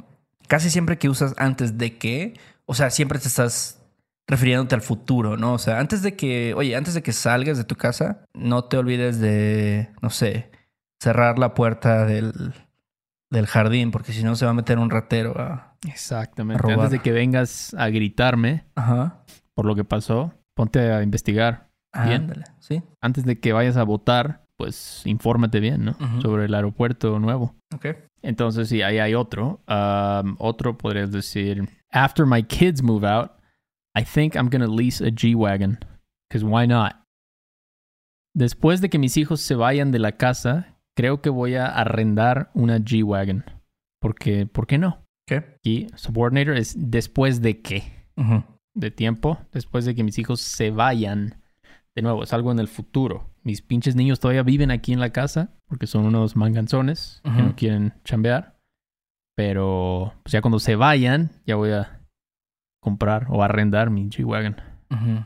Casi 0.48 0.70
siempre 0.70 0.98
que 0.98 1.08
usas 1.08 1.34
antes 1.38 1.78
de 1.78 1.98
que. 1.98 2.34
O 2.66 2.74
sea, 2.74 2.90
siempre 2.90 3.18
te 3.18 3.28
estás 3.28 3.82
refiriéndote 4.28 4.74
al 4.74 4.82
futuro, 4.82 5.36
¿no? 5.36 5.54
O 5.54 5.58
sea, 5.58 5.80
antes 5.80 6.02
de 6.02 6.16
que. 6.16 6.54
Oye, 6.54 6.76
antes 6.76 6.94
de 6.94 7.02
que 7.02 7.12
salgas 7.12 7.58
de 7.58 7.64
tu 7.64 7.76
casa, 7.76 8.24
no 8.34 8.64
te 8.64 8.76
olvides 8.76 9.20
de. 9.20 9.90
No 10.00 10.10
sé. 10.10 10.50
Cerrar 11.02 11.38
la 11.38 11.54
puerta 11.54 12.06
del, 12.06 12.54
del 13.30 13.46
jardín, 13.46 13.90
porque 13.90 14.12
si 14.12 14.22
no 14.22 14.36
se 14.36 14.44
va 14.44 14.52
a 14.52 14.54
meter 14.54 14.78
un 14.78 14.90
ratero 14.90 15.38
a. 15.38 15.74
Exactamente. 15.88 16.58
A 16.58 16.62
robar. 16.62 16.78
Antes 16.78 16.90
de 16.92 16.98
que 17.00 17.12
vengas 17.12 17.74
a 17.74 17.88
gritarme 17.88 18.64
Ajá. 18.76 19.24
por 19.54 19.66
lo 19.66 19.74
que 19.74 19.84
pasó, 19.84 20.32
ponte 20.54 20.92
a 20.92 21.02
investigar. 21.02 21.68
Bien. 21.92 22.22
Ándale, 22.22 22.44
sí. 22.60 22.82
Antes 23.00 23.24
de 23.24 23.38
que 23.40 23.52
vayas 23.52 23.76
a 23.76 23.82
votar, 23.82 24.44
pues 24.56 25.02
infórmate 25.04 25.60
bien, 25.60 25.84
¿no? 25.84 25.96
Sobre 26.22 26.44
el 26.44 26.54
aeropuerto 26.54 27.18
nuevo. 27.18 27.54
Ok. 27.74 27.86
Entonces, 28.22 28.68
sí, 28.68 28.82
ahí 28.82 28.98
hay 28.98 29.14
otro. 29.14 29.60
Um, 29.68 30.36
otro 30.38 30.78
podrías 30.78 31.10
decir, 31.10 31.68
after 31.90 32.24
my 32.24 32.42
kids 32.42 32.82
move 32.82 33.04
out, 33.04 33.32
I 33.94 34.04
think 34.04 34.34
I'm 34.34 34.48
gonna 34.48 34.68
lease 34.68 35.04
a 35.04 35.10
G-Wagon. 35.10 35.78
Because 36.28 36.44
why 36.44 36.66
not? 36.66 36.94
Después 38.34 38.80
de 38.80 38.88
que 38.88 38.98
mis 38.98 39.16
hijos 39.16 39.40
se 39.40 39.54
vayan 39.54 39.90
de 39.90 39.98
la 39.98 40.12
casa, 40.12 40.78
creo 40.96 41.20
que 41.20 41.30
voy 41.30 41.56
a 41.56 41.66
arrendar 41.66 42.50
una 42.54 42.78
G-Wagon. 42.78 43.44
Porque, 44.00 44.46
¿por 44.46 44.66
qué 44.66 44.78
no? 44.78 45.04
Ok. 45.30 45.44
Y 45.62 45.88
subordinator 45.94 46.56
es 46.56 46.74
después 46.78 47.42
de 47.42 47.60
qué? 47.60 48.06
De 48.74 48.90
tiempo, 48.90 49.38
después 49.52 49.84
de 49.84 49.94
que 49.94 50.04
mis 50.04 50.18
hijos 50.18 50.40
se 50.40 50.70
vayan. 50.70 51.42
De 51.94 52.02
nuevo, 52.02 52.22
es 52.22 52.32
algo 52.32 52.52
en 52.52 52.58
el 52.58 52.68
futuro. 52.68 53.31
Mis 53.44 53.62
pinches 53.62 53.96
niños 53.96 54.20
todavía 54.20 54.42
viven 54.42 54.70
aquí 54.70 54.92
en 54.92 55.00
la 55.00 55.10
casa 55.10 55.50
porque 55.66 55.86
son 55.86 56.06
unos 56.06 56.36
manganzones 56.36 57.20
que 57.24 57.42
no 57.42 57.56
quieren 57.56 57.94
chambear. 58.04 58.56
Pero 59.34 60.12
pues 60.22 60.32
ya 60.32 60.42
cuando 60.42 60.58
se 60.58 60.76
vayan, 60.76 61.30
ya 61.46 61.56
voy 61.56 61.70
a 61.70 62.00
comprar 62.80 63.26
o 63.30 63.42
arrendar 63.42 63.90
mi 63.90 64.08
G-Wagon. 64.08 64.56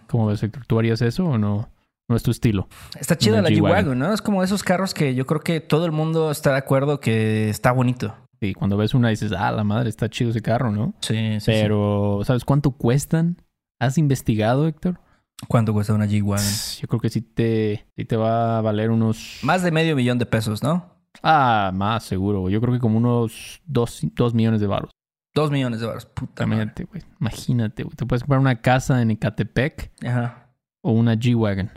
¿Cómo 0.06 0.26
ves, 0.26 0.42
Héctor? 0.42 0.64
¿Tú 0.66 0.78
harías 0.78 1.02
eso 1.02 1.26
o 1.26 1.38
no? 1.38 1.68
No 2.08 2.14
es 2.14 2.22
tu 2.22 2.30
estilo. 2.30 2.68
Está 2.98 3.18
chida 3.18 3.40
Una 3.40 3.42
la 3.42 3.48
G-Wagon. 3.48 3.68
G-Wagon, 3.68 3.98
¿no? 3.98 4.12
Es 4.14 4.22
como 4.22 4.44
esos 4.44 4.62
carros 4.62 4.94
que 4.94 5.14
yo 5.16 5.26
creo 5.26 5.40
que 5.40 5.60
todo 5.60 5.86
el 5.86 5.92
mundo 5.92 6.30
está 6.30 6.52
de 6.52 6.58
acuerdo 6.58 7.00
que 7.00 7.48
está 7.50 7.72
bonito. 7.72 8.14
Y 8.40 8.54
cuando 8.54 8.76
ves 8.76 8.94
una 8.94 9.08
dices, 9.08 9.32
ah, 9.32 9.50
la 9.50 9.64
madre, 9.64 9.88
está 9.88 10.08
chido 10.08 10.30
ese 10.30 10.42
carro, 10.42 10.70
¿no? 10.70 10.94
Sí, 11.00 11.40
sí. 11.40 11.46
Pero, 11.46 12.20
¿sabes 12.24 12.44
cuánto 12.44 12.70
cuestan? 12.70 13.42
¿Has 13.80 13.98
investigado, 13.98 14.68
Héctor? 14.68 15.00
¿Cuánto 15.48 15.72
cuesta 15.72 15.92
una 15.92 16.06
G-Wagon? 16.06 16.44
Yo 16.80 16.88
creo 16.88 17.00
que 17.00 17.10
sí 17.10 17.20
te, 17.20 17.86
sí 17.96 18.04
te 18.04 18.16
va 18.16 18.58
a 18.58 18.60
valer 18.62 18.90
unos... 18.90 19.40
Más 19.42 19.62
de 19.62 19.70
medio 19.70 19.94
millón 19.94 20.18
de 20.18 20.26
pesos, 20.26 20.62
¿no? 20.62 20.96
Ah, 21.22 21.70
más 21.74 22.04
seguro. 22.04 22.48
Yo 22.48 22.60
creo 22.60 22.74
que 22.74 22.80
como 22.80 22.96
unos 22.98 23.60
dos, 23.66 24.00
dos 24.14 24.34
millones 24.34 24.60
de 24.60 24.66
baros. 24.66 24.90
Dos 25.34 25.50
millones 25.50 25.80
de 25.80 25.86
dólares. 25.86 26.06
Puta. 26.06 26.44
Imagínate, 26.44 26.84
güey. 26.84 27.02
Imagínate, 27.20 27.82
güey. 27.82 27.94
Te 27.94 28.06
puedes 28.06 28.22
comprar 28.22 28.40
una 28.40 28.60
casa 28.62 29.02
en 29.02 29.10
Ecatepec 29.10 29.92
Ajá. 30.06 30.48
o 30.80 30.92
una 30.92 31.14
G-Wagon 31.14 31.70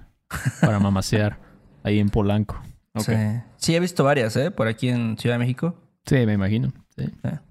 para 0.61 0.79
mamasear 0.79 1.37
ahí 1.83 1.99
en 1.99 2.09
Polanco. 2.09 2.61
Sí. 2.95 3.13
Sí, 3.57 3.75
he 3.75 3.79
visto 3.79 4.03
varias, 4.03 4.35
¿eh? 4.37 4.51
Por 4.51 4.67
aquí 4.67 4.89
en 4.89 5.17
Ciudad 5.17 5.35
de 5.35 5.39
México. 5.39 5.75
Sí, 6.05 6.25
me 6.25 6.33
imagino. 6.33 6.71
Sí. 6.97 7.05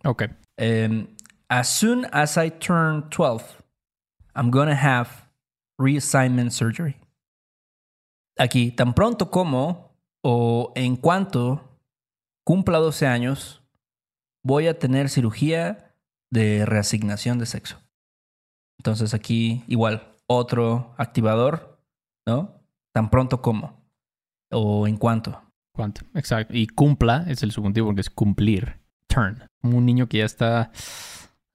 Ok. 0.05 0.25
Um, 0.59 1.07
as 1.49 1.69
soon 1.69 2.07
as 2.13 2.37
I 2.37 2.51
turn 2.51 3.09
12, 3.11 3.45
I'm 4.35 4.51
gonna 4.51 4.75
have 4.75 5.28
reassignment 5.79 6.51
surgery. 6.51 6.97
Aquí, 8.37 8.71
tan 8.73 8.95
pronto 8.95 9.31
como 9.31 9.97
o 10.23 10.73
en 10.75 10.97
cuanto 10.97 11.81
cumpla 12.45 12.79
12 12.79 13.07
años, 13.07 13.63
voy 14.43 14.67
a 14.67 14.79
tener 14.79 15.09
cirugía 15.09 15.95
de 16.31 16.67
reasignación 16.67 17.39
de 17.39 17.47
sexo. 17.47 17.79
Entonces 18.79 19.15
aquí 19.15 19.65
igual, 19.67 20.15
otro 20.27 20.95
activador, 20.99 21.81
¿no? 22.27 22.63
Tan 22.93 23.11
pronto 23.11 23.43
como 23.43 23.89
o 24.51 24.87
en 24.87 24.97
cuanto. 24.97 25.43
¿Cuánto? 25.75 26.03
Exacto. 26.15 26.55
Y 26.55 26.67
cumpla 26.67 27.25
es 27.29 27.43
el 27.43 27.53
subjuntivo 27.53 27.89
porque 27.89 28.01
es 28.01 28.11
cumplir. 28.11 28.81
Turn. 29.07 29.49
Un 29.63 29.87
niño 29.87 30.09
que 30.09 30.19
ya 30.19 30.25
está 30.25 30.71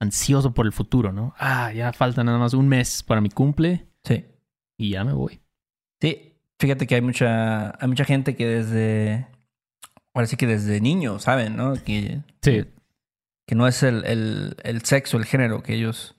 ansioso 0.00 0.52
por 0.52 0.66
el 0.66 0.72
futuro, 0.72 1.12
¿no? 1.12 1.34
Ah, 1.38 1.72
ya 1.72 1.92
falta 1.92 2.24
nada 2.24 2.38
más 2.38 2.52
un 2.54 2.68
mes 2.68 3.02
para 3.02 3.20
mi 3.20 3.30
cumple 3.30 3.86
Sí. 4.04 4.24
y 4.78 4.90
ya 4.90 5.04
me 5.04 5.12
voy. 5.12 5.40
Sí, 6.00 6.34
fíjate 6.58 6.86
que 6.86 6.96
hay 6.96 7.00
mucha, 7.00 7.70
hay 7.82 7.88
mucha 7.88 8.04
gente 8.04 8.36
que 8.36 8.46
desde, 8.46 9.26
ahora 10.12 10.26
sí 10.26 10.36
que 10.36 10.46
desde 10.46 10.80
niño, 10.80 11.18
¿saben? 11.18 11.56
¿no? 11.56 11.74
Que, 11.74 12.20
Sí. 12.42 12.66
que 13.46 13.54
no 13.54 13.66
es 13.66 13.82
el, 13.82 14.04
el, 14.04 14.56
el 14.62 14.82
sexo, 14.82 15.16
el 15.16 15.24
género 15.24 15.62
que 15.62 15.74
ellos, 15.74 16.16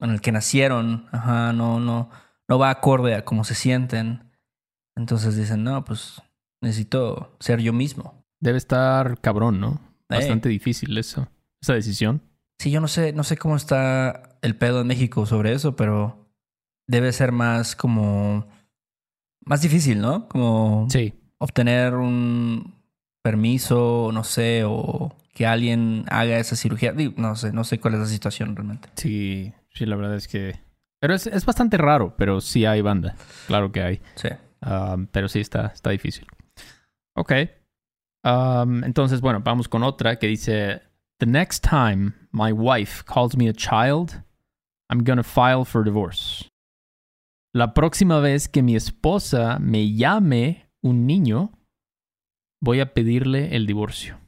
con 0.00 0.10
el 0.10 0.20
que 0.20 0.32
nacieron, 0.32 1.06
ajá, 1.12 1.52
no, 1.52 1.78
no, 1.80 2.10
no 2.48 2.58
va 2.58 2.70
acorde 2.70 3.14
a 3.14 3.24
cómo 3.24 3.44
se 3.44 3.54
sienten. 3.54 4.24
Entonces 4.96 5.36
dicen, 5.36 5.62
no, 5.62 5.84
pues 5.84 6.20
necesito 6.62 7.36
ser 7.40 7.60
yo 7.60 7.72
mismo. 7.72 8.24
Debe 8.40 8.58
estar 8.58 9.20
cabrón, 9.20 9.60
¿no? 9.60 9.80
Bastante 10.08 10.48
difícil 10.48 10.96
eso. 10.98 11.28
Esa 11.62 11.74
decisión. 11.74 12.22
Sí, 12.58 12.70
yo 12.70 12.80
no 12.80 12.88
sé, 12.88 13.12
no 13.12 13.22
sé 13.24 13.36
cómo 13.36 13.56
está 13.56 14.38
el 14.42 14.56
pedo 14.56 14.80
en 14.80 14.86
México 14.86 15.26
sobre 15.26 15.52
eso, 15.52 15.76
pero 15.76 16.25
debe 16.86 17.12
ser 17.12 17.32
más 17.32 17.74
como, 17.76 18.46
más 19.44 19.62
difícil, 19.62 20.00
¿no? 20.00 20.28
Como 20.28 20.86
Sí. 20.90 21.14
obtener 21.38 21.94
un 21.94 22.74
permiso, 23.22 24.10
no 24.12 24.24
sé, 24.24 24.62
o 24.64 25.14
que 25.34 25.46
alguien 25.46 26.04
haga 26.08 26.38
esa 26.38 26.56
cirugía. 26.56 26.94
No 27.16 27.34
sé, 27.36 27.52
no 27.52 27.64
sé 27.64 27.80
cuál 27.80 27.94
es 27.94 28.00
la 28.00 28.06
situación 28.06 28.54
realmente. 28.56 28.88
Sí, 28.94 29.52
sí, 29.70 29.84
la 29.86 29.96
verdad 29.96 30.14
es 30.16 30.28
que... 30.28 30.60
Pero 31.00 31.14
es, 31.14 31.26
es 31.26 31.44
bastante 31.44 31.76
raro, 31.76 32.14
pero 32.16 32.40
sí 32.40 32.64
hay 32.64 32.80
banda. 32.80 33.16
Claro 33.46 33.70
que 33.70 33.82
hay. 33.82 34.00
Sí. 34.14 34.28
Um, 34.62 35.06
pero 35.08 35.28
sí 35.28 35.40
está, 35.40 35.66
está 35.66 35.90
difícil. 35.90 36.26
Ok. 37.14 37.32
Um, 38.24 38.82
entonces, 38.82 39.20
bueno, 39.20 39.40
vamos 39.40 39.68
con 39.68 39.82
otra 39.82 40.18
que 40.18 40.26
dice: 40.26 40.82
The 41.18 41.26
next 41.26 41.64
time 41.68 42.12
my 42.32 42.50
wife 42.50 43.04
calls 43.04 43.36
me 43.36 43.48
a 43.48 43.52
child, 43.52 44.24
I'm 44.90 45.04
gonna 45.04 45.22
file 45.22 45.64
for 45.64 45.84
divorce. 45.84 46.35
La 47.56 47.72
próxima 47.72 48.20
vez 48.20 48.48
que 48.50 48.62
mi 48.62 48.76
esposa 48.76 49.58
me 49.58 49.94
llame 49.94 50.68
un 50.82 51.06
niño, 51.06 51.52
voy 52.62 52.80
a 52.80 52.92
pedirle 52.92 53.56
el 53.56 53.66
divorcio. 53.66 54.18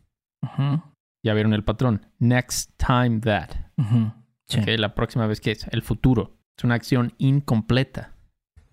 Ujú, 0.42 0.80
Ya 1.22 1.34
vieron 1.34 1.52
el 1.52 1.62
patrón. 1.62 2.06
Next 2.18 2.70
time 2.78 3.20
that. 3.20 3.50
ujú, 3.76 4.12
sí. 4.46 4.60
Ok, 4.60 4.68
la 4.78 4.94
próxima 4.94 5.26
vez 5.26 5.42
que 5.42 5.50
es 5.50 5.66
el 5.72 5.82
futuro. 5.82 6.38
Es 6.56 6.64
una 6.64 6.76
acción 6.76 7.12
incompleta. 7.18 8.14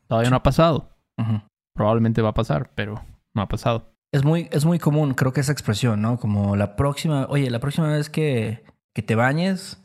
Todavía 0.08 0.30
no 0.30 0.38
ha 0.38 0.44
pasado. 0.44 0.98
Ujú. 1.18 1.42
Probablemente 1.76 2.22
va 2.22 2.30
a 2.30 2.34
pasar, 2.34 2.72
pero 2.76 3.04
no 3.34 3.42
ha 3.42 3.50
pasado. 3.50 3.92
Es 4.14 4.24
muy, 4.24 4.48
es 4.54 4.64
muy 4.64 4.80
común, 4.80 5.16
creo 5.16 5.34
que 5.34 5.42
esa 5.42 5.52
expresión, 5.52 6.02
¿no? 6.02 6.18
Como 6.18 6.56
la 6.56 6.78
próxima, 6.78 7.26
oye, 7.30 7.50
la 7.50 7.60
próxima 7.60 7.90
vez 7.90 8.10
que, 8.10 8.64
que 8.96 9.02
te 9.02 9.16
bañes, 9.16 9.84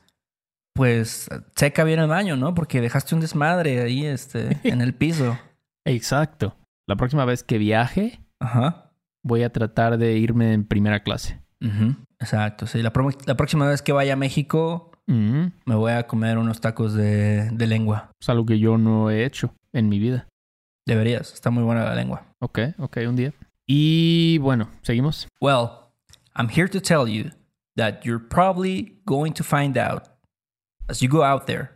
pues 0.80 1.28
seca 1.56 1.84
bien 1.84 2.00
el 2.00 2.08
baño, 2.08 2.38
¿no? 2.38 2.54
Porque 2.54 2.80
dejaste 2.80 3.14
un 3.14 3.20
desmadre 3.20 3.82
ahí, 3.82 4.06
este, 4.06 4.56
en 4.64 4.80
el 4.80 4.94
piso. 4.94 5.38
Exacto. 5.84 6.56
La 6.88 6.96
próxima 6.96 7.26
vez 7.26 7.44
que 7.44 7.58
viaje, 7.58 8.20
Ajá. 8.40 8.90
voy 9.22 9.42
a 9.42 9.52
tratar 9.52 9.98
de 9.98 10.16
irme 10.16 10.54
en 10.54 10.64
primera 10.64 11.02
clase. 11.02 11.38
Exacto, 12.18 12.66
sí. 12.66 12.82
La 12.82 12.94
próxima 12.94 13.68
vez 13.68 13.82
que 13.82 13.92
vaya 13.92 14.14
a 14.14 14.16
México, 14.16 14.90
Mm, 15.06 15.46
me 15.66 15.74
voy 15.74 15.90
a 15.92 16.06
comer 16.06 16.38
unos 16.38 16.60
tacos 16.60 16.94
de, 16.94 17.50
de 17.50 17.66
lengua. 17.66 18.12
Es 18.20 18.28
algo 18.28 18.46
que 18.46 18.60
yo 18.60 18.78
no 18.78 19.10
he 19.10 19.24
hecho 19.24 19.52
en 19.72 19.88
mi 19.88 19.98
vida. 19.98 20.28
Deberías, 20.86 21.32
está 21.34 21.50
muy 21.50 21.64
buena 21.64 21.84
la 21.84 21.94
lengua. 21.96 22.22
Ok, 22.38 22.60
ok, 22.78 22.98
un 23.08 23.16
día. 23.16 23.32
Y 23.66 24.38
bueno, 24.38 24.70
seguimos. 24.82 25.26
Well, 25.40 25.68
I'm 26.36 26.48
here 26.48 26.68
to 26.68 26.80
tell 26.80 27.08
you 27.08 27.30
that 27.76 28.04
you're 28.04 28.24
probably 28.24 29.00
going 29.04 29.32
to 29.32 29.42
find 29.42 29.76
out 29.76 30.09
as 30.90 31.00
you 31.00 31.08
go 31.08 31.22
out 31.22 31.46
there 31.46 31.70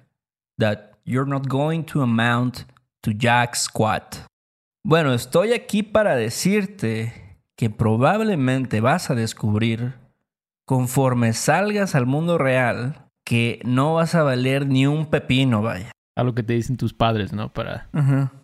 that 0.59 0.99
you're 1.04 1.28
not 1.28 1.49
going 1.49 1.85
to 1.85 2.02
amount 2.02 2.66
to 3.02 3.12
jack 3.12 3.54
squat. 3.54 4.26
Bueno, 4.85 5.14
estoy 5.14 5.52
aquí 5.52 5.83
para 5.83 6.16
decirte 6.16 7.38
que 7.56 7.71
probablemente 7.71 8.80
vas 8.80 9.11
a 9.11 9.14
descubrir 9.14 9.94
conforme 10.66 11.33
salgas 11.33 11.94
al 11.94 12.06
mundo 12.06 12.38
real 12.38 13.11
que 13.25 13.61
no 13.64 13.94
vas 13.94 14.14
a 14.14 14.23
valer 14.23 14.66
ni 14.66 14.87
un 14.87 15.06
pepino, 15.06 15.62
vaya. 15.62 15.92
Algo 16.16 16.35
que 16.35 16.42
te 16.42 16.52
dicen 16.52 16.76
tus 16.76 16.92
padres, 16.92 17.33
¿no? 17.33 17.52
Para, 17.52 17.88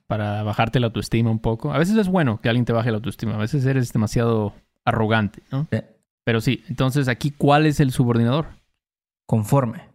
para 0.06 0.42
bajarte 0.42 0.80
la 0.80 0.86
autoestima 0.86 1.30
un 1.30 1.38
poco. 1.38 1.72
A 1.72 1.78
veces 1.78 1.96
es 1.96 2.08
bueno 2.08 2.40
que 2.40 2.48
alguien 2.48 2.64
te 2.64 2.72
baje 2.72 2.90
la 2.90 2.96
autoestima. 2.96 3.34
A 3.34 3.38
veces 3.38 3.64
eres 3.66 3.92
demasiado 3.92 4.54
arrogante, 4.84 5.42
¿no? 5.52 5.66
Sí. 5.70 5.78
Pero 6.24 6.40
sí, 6.40 6.64
entonces 6.68 7.08
aquí, 7.08 7.30
¿cuál 7.30 7.66
es 7.66 7.80
el 7.80 7.92
subordinador? 7.92 8.46
Conforme. 9.26 9.89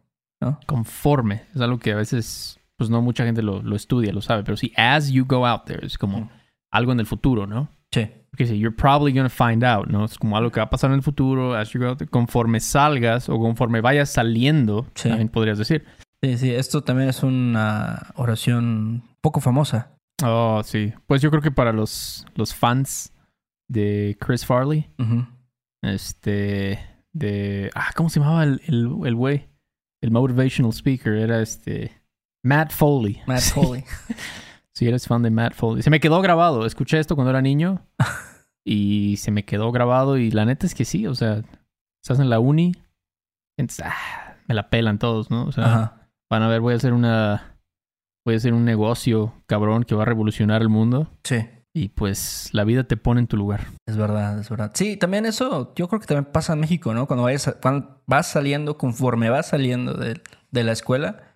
Conforme. 0.66 1.44
Es 1.54 1.62
algo 1.62 1.78
que 1.80 1.92
a 1.94 1.96
veces, 1.96 2.60
pues 2.78 2.90
no 2.90 3.02
mucha 3.02 3.26
gente 3.26 3.42
lo, 3.42 3.62
lo 3.62 3.76
estudia, 3.76 4.12
lo 4.14 4.22
sabe. 4.22 4.44
Pero 4.44 4.58
sí, 4.58 4.72
as 4.76 5.10
you 5.12 5.26
go 5.26 5.46
out 5.46 5.66
there, 5.66 5.86
es 5.86 5.98
como 5.98 6.22
Mm. 6.22 6.30
algo 6.72 6.92
en 6.92 7.00
el 7.00 7.06
futuro, 7.06 7.48
¿no? 7.48 7.70
Sí. 7.92 8.10
Porque 8.30 8.48
sí, 8.48 8.60
you're 8.60 8.76
probably 8.76 9.14
gonna 9.14 9.30
find 9.30 9.64
out, 9.64 9.88
¿no? 9.88 10.04
Es 10.06 10.18
como 10.18 10.36
algo 10.36 10.52
que 10.52 10.60
va 10.60 10.66
a 10.66 10.70
pasar 10.70 10.90
en 10.92 10.98
el 10.98 11.04
futuro, 11.04 11.56
as 11.56 11.70
you 11.72 11.80
go 11.80 11.88
out 11.88 11.98
there. 11.98 12.10
Conforme 12.12 12.60
salgas 12.60 13.30
o 13.30 13.40
conforme 13.40 13.80
vayas 13.82 14.10
saliendo, 14.10 14.86
Sí. 14.96 15.08
también 15.10 15.30
podrías 15.30 15.58
decir. 15.58 15.86
Sí, 16.22 16.38
sí, 16.38 16.52
esto 16.52 16.84
también 16.84 17.08
es 17.10 17.24
una 17.24 18.08
oración 18.16 19.04
poco 19.22 19.40
famosa. 19.40 19.92
Oh, 20.24 20.62
sí. 20.64 20.94
Pues 21.08 21.22
yo 21.22 21.30
creo 21.30 21.42
que 21.42 21.52
para 21.52 21.72
los, 21.72 22.26
los 22.36 22.54
fans 22.54 23.14
de 23.70 24.18
Chris 24.20 24.46
Farley, 24.46 24.90
este, 25.82 26.80
de, 27.14 27.70
ah, 27.76 27.92
¿cómo 27.96 28.10
se 28.10 28.20
llamaba 28.20 28.44
el, 28.44 28.62
el, 28.68 28.90
el 29.06 29.16
güey? 29.16 29.48
El 30.06 30.12
motivational 30.12 30.72
speaker 30.72 31.14
era 31.14 31.42
este, 31.42 31.92
Matt 32.44 32.72
Foley. 32.72 33.22
Matt 33.26 33.40
Sí. 33.40 33.52
Foley. 33.60 33.84
Si 34.72 34.86
eres 34.88 35.08
fan 35.08 35.24
de 35.24 35.32
Matt 35.32 35.54
Foley. 35.56 35.82
Se 35.82 35.90
me 35.90 36.00
quedó 36.02 36.22
grabado. 36.22 36.66
Escuché 36.66 37.00
esto 37.00 37.16
cuando 37.16 37.32
era 37.32 37.42
niño 37.42 37.82
y 38.66 39.16
se 39.18 39.32
me 39.32 39.46
quedó 39.46 39.72
grabado 39.72 40.18
y 40.18 40.30
la 40.32 40.46
neta 40.46 40.68
es 40.68 40.76
que 40.76 40.86
sí, 40.86 41.08
o 41.08 41.16
sea, 41.16 41.42
estás 42.04 42.20
en 42.20 42.30
la 42.30 42.40
uni, 42.40 42.74
entonces, 43.58 43.86
ah, 43.88 44.36
me 44.48 44.54
la 44.54 44.70
pelan 44.70 45.00
todos, 45.00 45.32
¿no? 45.32 45.46
O 45.46 45.52
sea, 45.54 45.66
Ajá. 45.66 46.10
van 46.30 46.44
a 46.44 46.50
ver, 46.50 46.60
voy 46.62 46.74
a 46.74 46.76
hacer 46.76 46.92
una, 46.94 47.56
voy 48.26 48.36
a 48.36 48.38
hacer 48.38 48.54
un 48.54 48.66
negocio 48.66 49.34
cabrón 49.48 49.86
que 49.86 49.96
va 49.96 50.02
a 50.04 50.06
revolucionar 50.06 50.62
el 50.62 50.70
mundo 50.70 51.10
Sí, 51.24 51.38
y 51.76 51.90
pues 51.90 52.48
la 52.54 52.64
vida 52.64 52.86
te 52.86 52.96
pone 52.96 53.20
en 53.20 53.28
tu 53.28 53.36
lugar. 53.36 53.68
es 53.86 53.98
verdad, 53.98 54.40
es 54.40 54.50
verdad. 54.50 54.72
Sí, 54.74 54.96
también 54.96 55.26
eso, 55.26 55.74
yo 55.76 55.90
creo 55.90 56.00
que 56.00 56.08
también 56.08 56.32
pasa 56.32 56.54
en 56.54 56.62
México, 56.62 56.94
¿no? 56.94 57.06
Cuando, 57.06 57.24
vayas 57.24 57.54
cuando 57.62 58.02
vas 58.08 58.28
saliendo, 58.28 58.78
conforme 58.78 59.30
vas 59.30 59.48
saliendo 59.48 59.94
de, 59.94 60.22
de 60.52 60.64
la 60.64 60.72
escuela, 60.72 61.36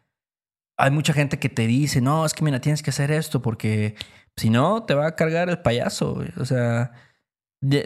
hay 0.78 0.92
mucha 0.92 1.12
gente 1.12 1.40
que 1.40 1.50
te 1.50 1.68
dice, 1.68 2.00
no, 2.00 2.26
es 2.26 2.34
que 2.34 2.46
mira, 2.46 2.62
tienes 2.62 2.82
que 2.82 2.92
hacer 2.92 3.12
esto 3.12 3.42
porque 3.42 3.96
si 4.38 4.50
no, 4.50 4.84
te 4.84 4.94
va 4.94 5.08
a 5.08 5.16
cargar 5.18 5.50
el 5.50 5.60
payaso. 5.60 6.16
güey". 6.16 6.30
O 6.38 6.46
sea, 6.46 6.94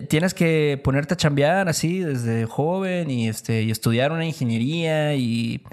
tienes 0.08 0.36
que 0.36 0.80
ponerte 0.84 1.16
a 1.16 1.18
chambear 1.18 1.68
así 1.70 2.02
desde 2.02 2.46
joven 2.46 3.10
y, 3.10 3.30
este, 3.30 3.64
y 3.64 3.72
estudiar 3.72 4.12
una 4.12 4.28
ingeniería. 4.28 5.16
Y, 5.16 5.64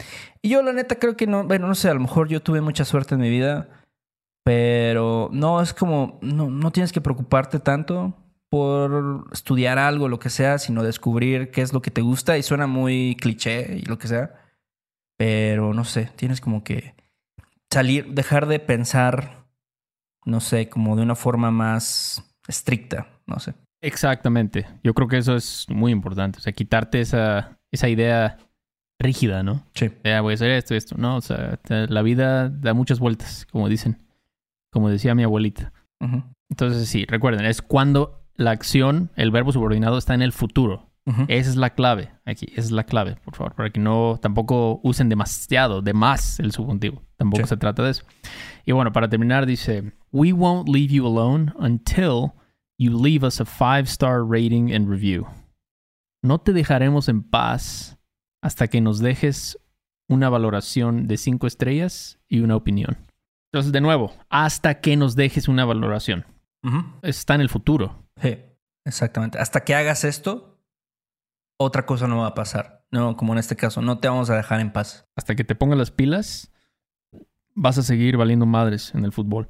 y 0.40 0.49
yo 0.49 0.62
la 0.62 0.72
neta 0.72 0.94
creo 0.94 1.14
que 1.14 1.26
no, 1.26 1.44
bueno, 1.44 1.68
no 1.68 1.75
sé, 1.75 1.90
a 1.90 1.94
lo 1.94 2.00
mejor 2.00 2.30
yo 2.30 2.40
tuve 2.40 2.62
mucha 2.62 2.87
suerte 2.87 3.16
en 3.16 3.20
mi 3.20 3.28
vida 3.28 3.79
Pero 4.44 5.28
no, 5.32 5.61
es 5.61 5.75
como, 5.75 6.18
no, 6.23 6.50
no 6.50 6.70
tienes 6.70 6.92
que 6.92 7.00
preocuparte 7.00 7.59
tanto 7.59 8.14
por 8.50 9.28
estudiar 9.32 9.78
algo, 9.78 10.09
lo 10.09 10.18
que 10.18 10.30
sea, 10.30 10.59
sino 10.59 10.82
descubrir 10.82 11.50
qué 11.50 11.62
es 11.62 11.73
lo 11.73 11.82
que 11.82 11.90
te 11.90 12.00
gusta 12.00 12.37
y 12.37 12.42
suena 12.42 12.66
muy 12.66 13.16
cliché 13.20 13.78
y 13.78 13.82
lo 13.82 13.99
que 13.99 14.09
sea. 14.09 14.35
Pero 15.16 15.73
no 15.73 15.85
sé, 15.85 16.11
tienes 16.16 16.40
como 16.40 16.64
que 16.64 16.94
salir, 17.70 18.12
dejar 18.12 18.47
de 18.47 18.59
pensar, 18.59 19.47
no 20.25 20.40
sé, 20.40 20.68
como 20.68 20.97
de 20.97 21.02
una 21.02 21.14
forma 21.14 21.50
más 21.50 22.25
estricta, 22.49 23.06
no 23.26 23.38
sé. 23.38 23.54
Exactamente. 23.82 24.66
Yo 24.82 24.94
creo 24.94 25.09
que 25.09 25.18
eso 25.18 25.37
es 25.37 25.66
muy 25.68 25.92
importante. 25.92 26.38
O 26.38 26.42
sea, 26.42 26.52
quitarte 26.52 27.00
esa, 27.00 27.59
esa 27.70 27.88
idea 27.88 28.38
rígida, 28.99 29.42
¿no? 29.42 29.64
Sí. 29.75 29.90
Ya 30.04 30.20
voy 30.20 30.32
a 30.32 30.35
hacer 30.35 30.50
esto, 30.50 30.75
esto. 30.75 30.97
No, 30.99 31.16
o 31.16 31.20
sea, 31.20 31.59
la 31.68 32.02
vida 32.02 32.49
da 32.50 32.75
muchas 32.75 32.99
vueltas, 32.99 33.47
como 33.50 33.68
dicen. 33.68 33.99
Como 34.72 34.88
decía 34.88 35.14
mi 35.14 35.22
abuelita. 35.24 35.72
Ujú, 36.00 36.22
Entonces, 36.48 36.88
sí, 36.88 37.04
recuerden, 37.06 37.44
es 37.44 37.62
cuando 37.62 38.22
la 38.34 38.50
acción, 38.52 39.10
el 39.16 39.30
verbo 39.30 39.52
subordinado 39.52 39.98
está 39.98 40.14
en 40.14 40.22
el 40.22 40.32
futuro. 40.32 40.86
Esa 41.26 41.50
es 41.50 41.56
la 41.56 41.70
clave 41.70 42.12
aquí, 42.24 42.46
esa 42.52 42.60
es 42.60 42.70
la 42.70 42.84
clave, 42.84 43.16
por 43.24 43.34
favor, 43.34 43.54
para 43.56 43.70
que 43.70 43.80
no 43.80 44.20
tampoco 44.22 44.80
usen 44.84 45.08
demasiado, 45.08 45.82
de 45.82 45.92
más 45.92 46.38
el 46.38 46.52
subjuntivo. 46.52 47.02
Tampoco 47.16 47.42
Sí. 47.42 47.48
se 47.48 47.56
trata 47.56 47.82
de 47.82 47.90
eso. 47.90 48.04
Y 48.64 48.70
bueno, 48.70 48.92
para 48.92 49.08
terminar 49.08 49.44
dice, 49.44 49.92
We 50.12 50.32
won't 50.32 50.68
leave 50.68 50.92
you 50.94 51.04
alone 51.04 51.52
until 51.58 52.32
you 52.78 52.96
leave 53.02 53.26
us 53.26 53.40
a 53.40 53.44
five 53.44 53.88
star 53.88 54.22
rating 54.24 54.72
and 54.72 54.88
review. 54.88 55.26
No 56.22 56.38
te 56.38 56.52
dejaremos 56.52 57.08
en 57.08 57.22
paz 57.24 57.98
hasta 58.40 58.68
que 58.68 58.80
nos 58.80 59.00
dejes 59.00 59.58
una 60.08 60.28
valoración 60.28 61.08
de 61.08 61.16
cinco 61.16 61.48
estrellas 61.48 62.20
y 62.28 62.38
una 62.40 62.54
opinión. 62.54 62.98
Entonces, 63.52 63.73
de 63.73 63.80
nuevo, 63.80 64.14
hasta 64.28 64.80
que 64.80 64.97
nos 64.97 65.16
dejes 65.16 65.49
una 65.49 65.64
valoración. 65.64 66.25
Está 67.02 67.35
en 67.35 67.40
el 67.40 67.49
futuro. 67.49 68.04
Sí, 68.21 68.38
exactamente. 68.85 69.38
Hasta 69.38 69.64
que 69.64 69.75
hagas 69.75 70.04
esto, 70.04 70.61
otra 71.59 71.85
cosa 71.85 72.07
no 72.07 72.19
va 72.19 72.28
a 72.28 72.35
pasar. 72.35 72.85
No, 72.92 73.16
como 73.16 73.33
en 73.33 73.38
este 73.38 73.57
caso, 73.57 73.83
no 73.83 73.99
te 73.99 74.09
vamos 74.09 74.30
a 74.30 74.37
dejar 74.37 74.61
en 74.61 74.73
paz. 74.73 75.07
hasta 75.16 75.35
que 75.35 75.45
te 75.45 75.54
pongas 75.54 75.78
las 75.78 75.90
pilas, 75.90 76.52
vas 77.54 77.78
a 77.78 77.83
seguir 77.83 78.16
valiendo 78.16 78.47
madres 78.47 78.95
en 78.95 79.04
el 79.04 79.12
fútbol. 79.12 79.49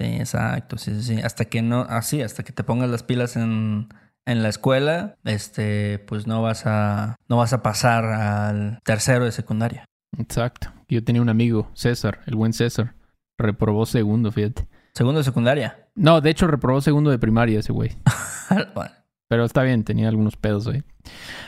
Sí, 0.00 0.06
exacto, 0.16 0.78
sí, 0.78 0.94
sí, 0.94 1.16
sí. 1.16 1.22
Hasta 1.22 1.44
que 1.44 1.62
no, 1.62 1.82
así, 1.82 2.22
hasta 2.22 2.42
que 2.42 2.52
te 2.52 2.64
pongas 2.64 2.90
las 2.90 3.02
pilas 3.02 3.36
en, 3.36 3.88
en 4.26 4.42
la 4.42 4.48
escuela, 4.48 5.16
este, 5.24 5.98
pues 6.00 6.26
no 6.26 6.42
vas 6.42 6.66
a, 6.66 7.16
no 7.28 7.36
vas 7.36 7.52
a 7.52 7.62
pasar 7.62 8.04
al 8.04 8.80
tercero 8.84 9.24
de 9.24 9.32
secundaria. 9.32 9.84
Exacto. 10.18 10.72
Yo 10.88 11.04
tenía 11.04 11.22
un 11.22 11.28
amigo, 11.28 11.70
César, 11.74 12.20
el 12.26 12.34
buen 12.34 12.52
César. 12.52 12.94
Reprobó 13.38 13.86
segundo, 13.86 14.30
fíjate. 14.32 14.66
Segundo 14.94 15.18
de 15.20 15.24
secundaria. 15.24 15.88
No, 15.94 16.20
de 16.20 16.30
hecho 16.30 16.46
reprobó 16.46 16.80
segundo 16.80 17.10
de 17.10 17.18
primaria 17.18 17.58
ese 17.60 17.72
güey. 17.72 17.90
Bueno, 18.74 18.90
Pero 19.28 19.44
está 19.46 19.62
bien, 19.62 19.82
tenía 19.84 20.08
algunos 20.08 20.36
pedos 20.36 20.66
ahí. 20.66 20.82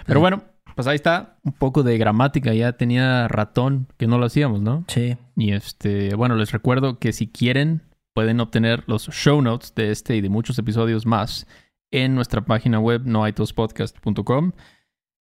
Pero 0.07 0.19
Sí. 0.19 0.23
bueno, 0.23 0.45
pues 0.75 0.87
ahí 0.87 0.97
está. 0.97 1.37
Un 1.45 1.53
poco 1.53 1.83
de 1.83 1.99
gramática. 1.99 2.55
Ya 2.55 2.73
tenía 2.73 3.29
ratón 3.29 3.89
que 3.99 4.07
no 4.07 4.17
lo 4.19 4.25
hacíamos, 4.27 4.63
¿no? 4.63 4.85
sí, 4.89 5.17
Y 5.37 5.53
este, 5.53 6.15
bueno, 6.15 6.35
les 6.37 6.51
recuerdo 6.53 6.99
que 6.99 7.13
si 7.13 7.27
quieren, 7.29 7.83
pueden 8.15 8.41
obtener 8.41 8.85
los 8.87 9.09
show 9.11 9.43
notes 9.43 9.75
de 9.75 9.91
este 9.91 10.17
y 10.17 10.21
de 10.23 10.31
muchos 10.31 10.59
episodios 10.59 11.05
más 11.05 11.47
en 11.93 12.15
nuestra 12.15 12.41
página 12.45 12.81
web 12.81 13.03
noaitospodcast.com. 13.05 14.53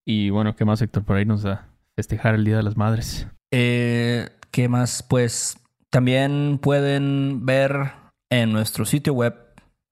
Y 0.06 0.30
bueno, 0.30 0.56
¿qué 0.56 0.64
más, 0.66 0.82
Héctor? 0.82 1.04
Para 1.04 1.22
irnos 1.22 1.44
a 1.46 1.68
festejar 1.96 2.36
el 2.36 2.46
Día 2.46 2.58
de 2.58 2.64
las 2.64 2.78
Madres. 2.78 3.28
Eh, 3.52 4.30
¿Qué 4.52 4.68
más? 4.70 5.04
Pues 5.04 5.58
también 5.94 6.58
pueden 6.60 7.46
ver 7.46 7.92
en 8.32 8.52
nuestro 8.52 8.84
sitio 8.84 9.14
web, 9.14 9.36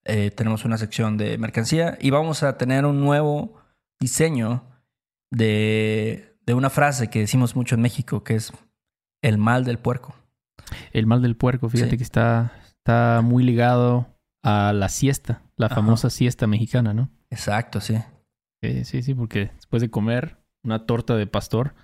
eh, 0.04 0.32
tenemos 0.32 0.66
una 0.66 0.80
sección 0.80 1.16
de 1.16 1.38
mercancía 1.38 1.96
y 2.02 2.10
vamos 2.10 2.42
a 2.42 2.58
tener 2.58 2.88
un 2.88 3.00
nuevo 3.02 3.54
diseño 4.00 4.64
de, 5.30 6.36
de 6.44 6.54
una 6.56 6.72
frase 6.72 7.12
que 7.12 7.20
decimos 7.20 7.56
mucho 7.56 7.76
en 7.76 7.82
México, 7.82 8.24
que 8.24 8.34
es 8.34 8.52
el 9.22 9.38
mal 9.38 9.64
del 9.64 9.78
puerco. 9.78 10.16
El 10.92 11.06
mal 11.06 11.22
del 11.22 11.38
puerco, 11.38 11.70
fíjate 11.70 11.92
Sí. 11.92 11.98
que 11.98 12.04
está, 12.04 12.52
está 12.66 13.22
muy 13.24 13.44
ligado 13.44 14.08
a 14.44 14.74
la 14.74 14.90
siesta, 14.90 15.44
la 15.56 15.68
Ajá. 15.68 15.76
famosa 15.76 16.10
siesta 16.10 16.48
mexicana, 16.48 16.96
¿no? 16.96 17.12
Exacto, 17.30 17.80
sí. 17.80 17.96
Eh, 18.64 18.86
sí, 18.86 19.04
sí, 19.04 19.14
porque 19.14 19.52
después 19.56 19.84
de 19.84 19.92
comer 19.92 20.40
una 20.64 20.88
torta 20.88 21.16
de 21.16 21.28
pastor, 21.28 21.76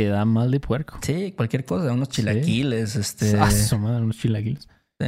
te 0.00 0.08
da 0.08 0.24
mal 0.24 0.50
de 0.50 0.60
puerco. 0.60 0.98
Sí, 1.02 1.32
cualquier 1.32 1.66
cosa, 1.66 1.92
unos 1.92 2.08
chilaquiles, 2.08 2.96
este... 2.96 3.36
Ah, 3.38 3.50
madre, 3.78 4.02
unos 4.02 4.16
chilaquiles. 4.16 4.66
sí. 4.98 5.06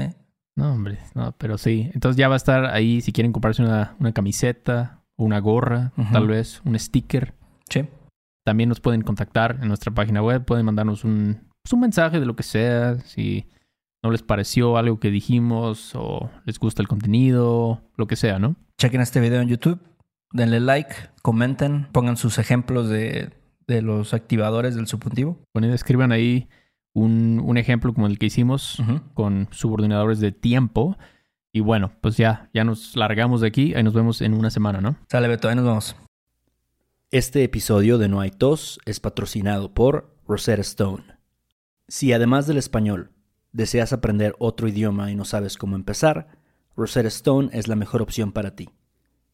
No, 0.55 0.74
hombre, 0.74 0.98
no, 1.14 1.35
pero 1.38 1.57
sí. 1.57 1.90
Entonces 1.94 2.18
ya 2.18 2.28
va 2.28 2.35
a 2.35 2.37
estar 2.37 2.66
ahí 2.66 3.00
si 3.00 3.11
quieren 3.11 3.33
comprarse 3.33 3.62
una, 3.62 3.96
una 3.98 4.12
camiseta, 4.12 5.02
una 5.16 5.38
gorra, 5.38 5.92
tal 6.12 6.26
vez, 6.26 6.61
un 6.66 6.78
sticker. 6.78 7.33
Sí. 7.70 7.88
También 8.44 8.68
nos 8.68 8.81
pueden 8.81 9.00
contactar 9.00 9.61
en 9.62 9.68
nuestra 9.68 9.94
página 9.94 10.22
web, 10.22 10.44
pueden 10.44 10.66
mandarnos 10.66 11.05
un, 11.05 11.40
pues, 11.62 11.72
un 11.72 11.81
mensaje 11.81 12.20
de 12.20 12.26
lo 12.26 12.37
que 12.37 12.42
sea, 12.42 12.98
si 12.98 13.48
no 14.05 14.11
les 14.11 14.22
pareció 14.22 14.76
algo 14.76 15.00
que 15.00 15.11
dijimos 15.11 15.94
o 15.94 16.31
les 16.44 16.59
gusta 16.59 16.83
el 16.83 16.88
contenido, 16.88 17.81
lo 17.96 18.07
que 18.07 18.16
sea, 18.16 18.38
¿no? 18.38 18.57
Chequen 18.78 19.00
este 19.00 19.20
video 19.20 19.40
en 19.40 19.48
YouTube, 19.48 19.81
denle 20.35 20.61
like, 20.61 20.94
comenten, 21.22 21.88
pongan 21.92 22.18
sus 22.18 22.37
ejemplos 22.37 22.90
de, 22.90 23.31
de 23.72 23.82
los 23.82 24.14
activadores 24.14 24.74
del 24.74 24.87
subjuntivo. 24.87 25.38
Bueno, 25.54 25.72
escriban 25.72 26.12
ahí 26.12 26.48
un, 26.92 27.40
un 27.44 27.56
ejemplo 27.56 27.92
como 27.94 28.06
el 28.06 28.18
que 28.18 28.26
hicimos 28.26 28.82
con 29.14 29.48
subordinadores 29.50 30.20
de 30.20 30.32
tiempo. 30.32 30.96
Y 31.52 31.61
bueno, 31.61 31.92
pues 32.00 32.16
ya, 32.16 32.48
ya 32.54 32.64
nos 32.64 32.96
largamos 32.96 33.40
de 33.40 33.48
aquí. 33.48 33.74
Ahí 33.74 33.82
nos 33.82 33.94
vemos 33.94 34.20
en 34.22 34.35
una 34.35 34.50
semana, 34.50 34.80
¿no? 34.80 34.96
Sale, 35.08 35.28
Beto, 35.28 35.48
ahí 35.48 35.56
nos 35.56 35.64
vemos. 35.64 35.96
Este 37.11 37.44
episodio 37.44 37.98
de 37.98 38.08
No 38.08 38.20
hay 38.20 38.30
tos 38.30 38.80
es 38.87 39.00
patrocinado 39.00 39.74
por 39.74 40.16
Rosetta 40.26 40.62
Stone. 40.62 41.04
Si 41.88 42.12
además 42.12 42.46
del 42.46 42.56
español 42.56 43.11
deseas 43.52 43.92
aprender 43.92 44.35
otro 44.38 44.66
idioma 44.66 45.11
y 45.11 45.14
no 45.14 45.26
sabes 45.26 45.58
cómo 45.58 45.76
empezar, 45.76 46.28
Rosetta 46.74 47.08
Stone 47.08 47.50
es 47.52 47.68
la 47.68 47.76
mejor 47.76 48.00
opción 48.00 48.32
para 48.32 48.56
ti. 48.56 48.70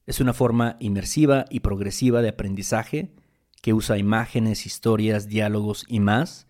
Es 0.06 0.20
una 0.20 0.32
forma 0.32 0.76
inmersiva 0.80 1.44
y 1.50 1.60
progresiva 1.60 2.20
de 2.20 2.30
aprendizaje 2.30 3.14
que 3.60 3.74
usa 3.74 3.98
imágenes, 3.98 4.66
historias, 4.66 5.28
diálogos 5.28 5.84
y 5.88 6.00
más 6.00 6.46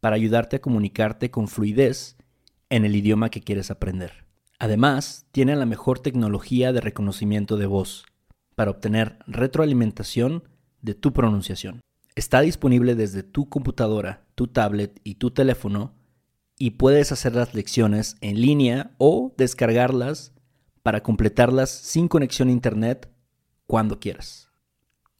para 0.00 0.16
ayudarte 0.16 0.56
a 0.56 0.60
comunicarte 0.60 1.30
con 1.30 1.48
fluidez 1.48 2.16
en 2.70 2.84
el 2.84 2.96
idioma 2.96 3.30
que 3.30 3.40
quieres 3.40 3.70
aprender. 3.70 4.24
Además, 4.58 5.26
tiene 5.32 5.56
la 5.56 5.66
mejor 5.66 5.98
tecnología 5.98 6.72
de 6.72 6.80
reconocimiento 6.80 7.56
de 7.56 7.66
voz 7.66 8.04
para 8.54 8.70
obtener 8.70 9.18
retroalimentación 9.26 10.44
de 10.82 10.94
tu 10.94 11.12
pronunciación. 11.12 11.80
Está 12.14 12.40
disponible 12.42 12.94
desde 12.94 13.22
tu 13.22 13.48
computadora, 13.48 14.24
tu 14.34 14.46
tablet 14.46 15.00
y 15.02 15.14
tu 15.16 15.30
teléfono 15.30 15.94
y 16.58 16.72
puedes 16.72 17.10
hacer 17.10 17.34
las 17.34 17.54
lecciones 17.54 18.16
en 18.20 18.40
línea 18.40 18.92
o 18.98 19.34
descargarlas 19.36 20.32
para 20.82 21.02
completarlas 21.02 21.70
sin 21.70 22.08
conexión 22.08 22.48
a 22.48 22.52
internet 22.52 23.10
cuando 23.66 23.98
quieras. 23.98 24.51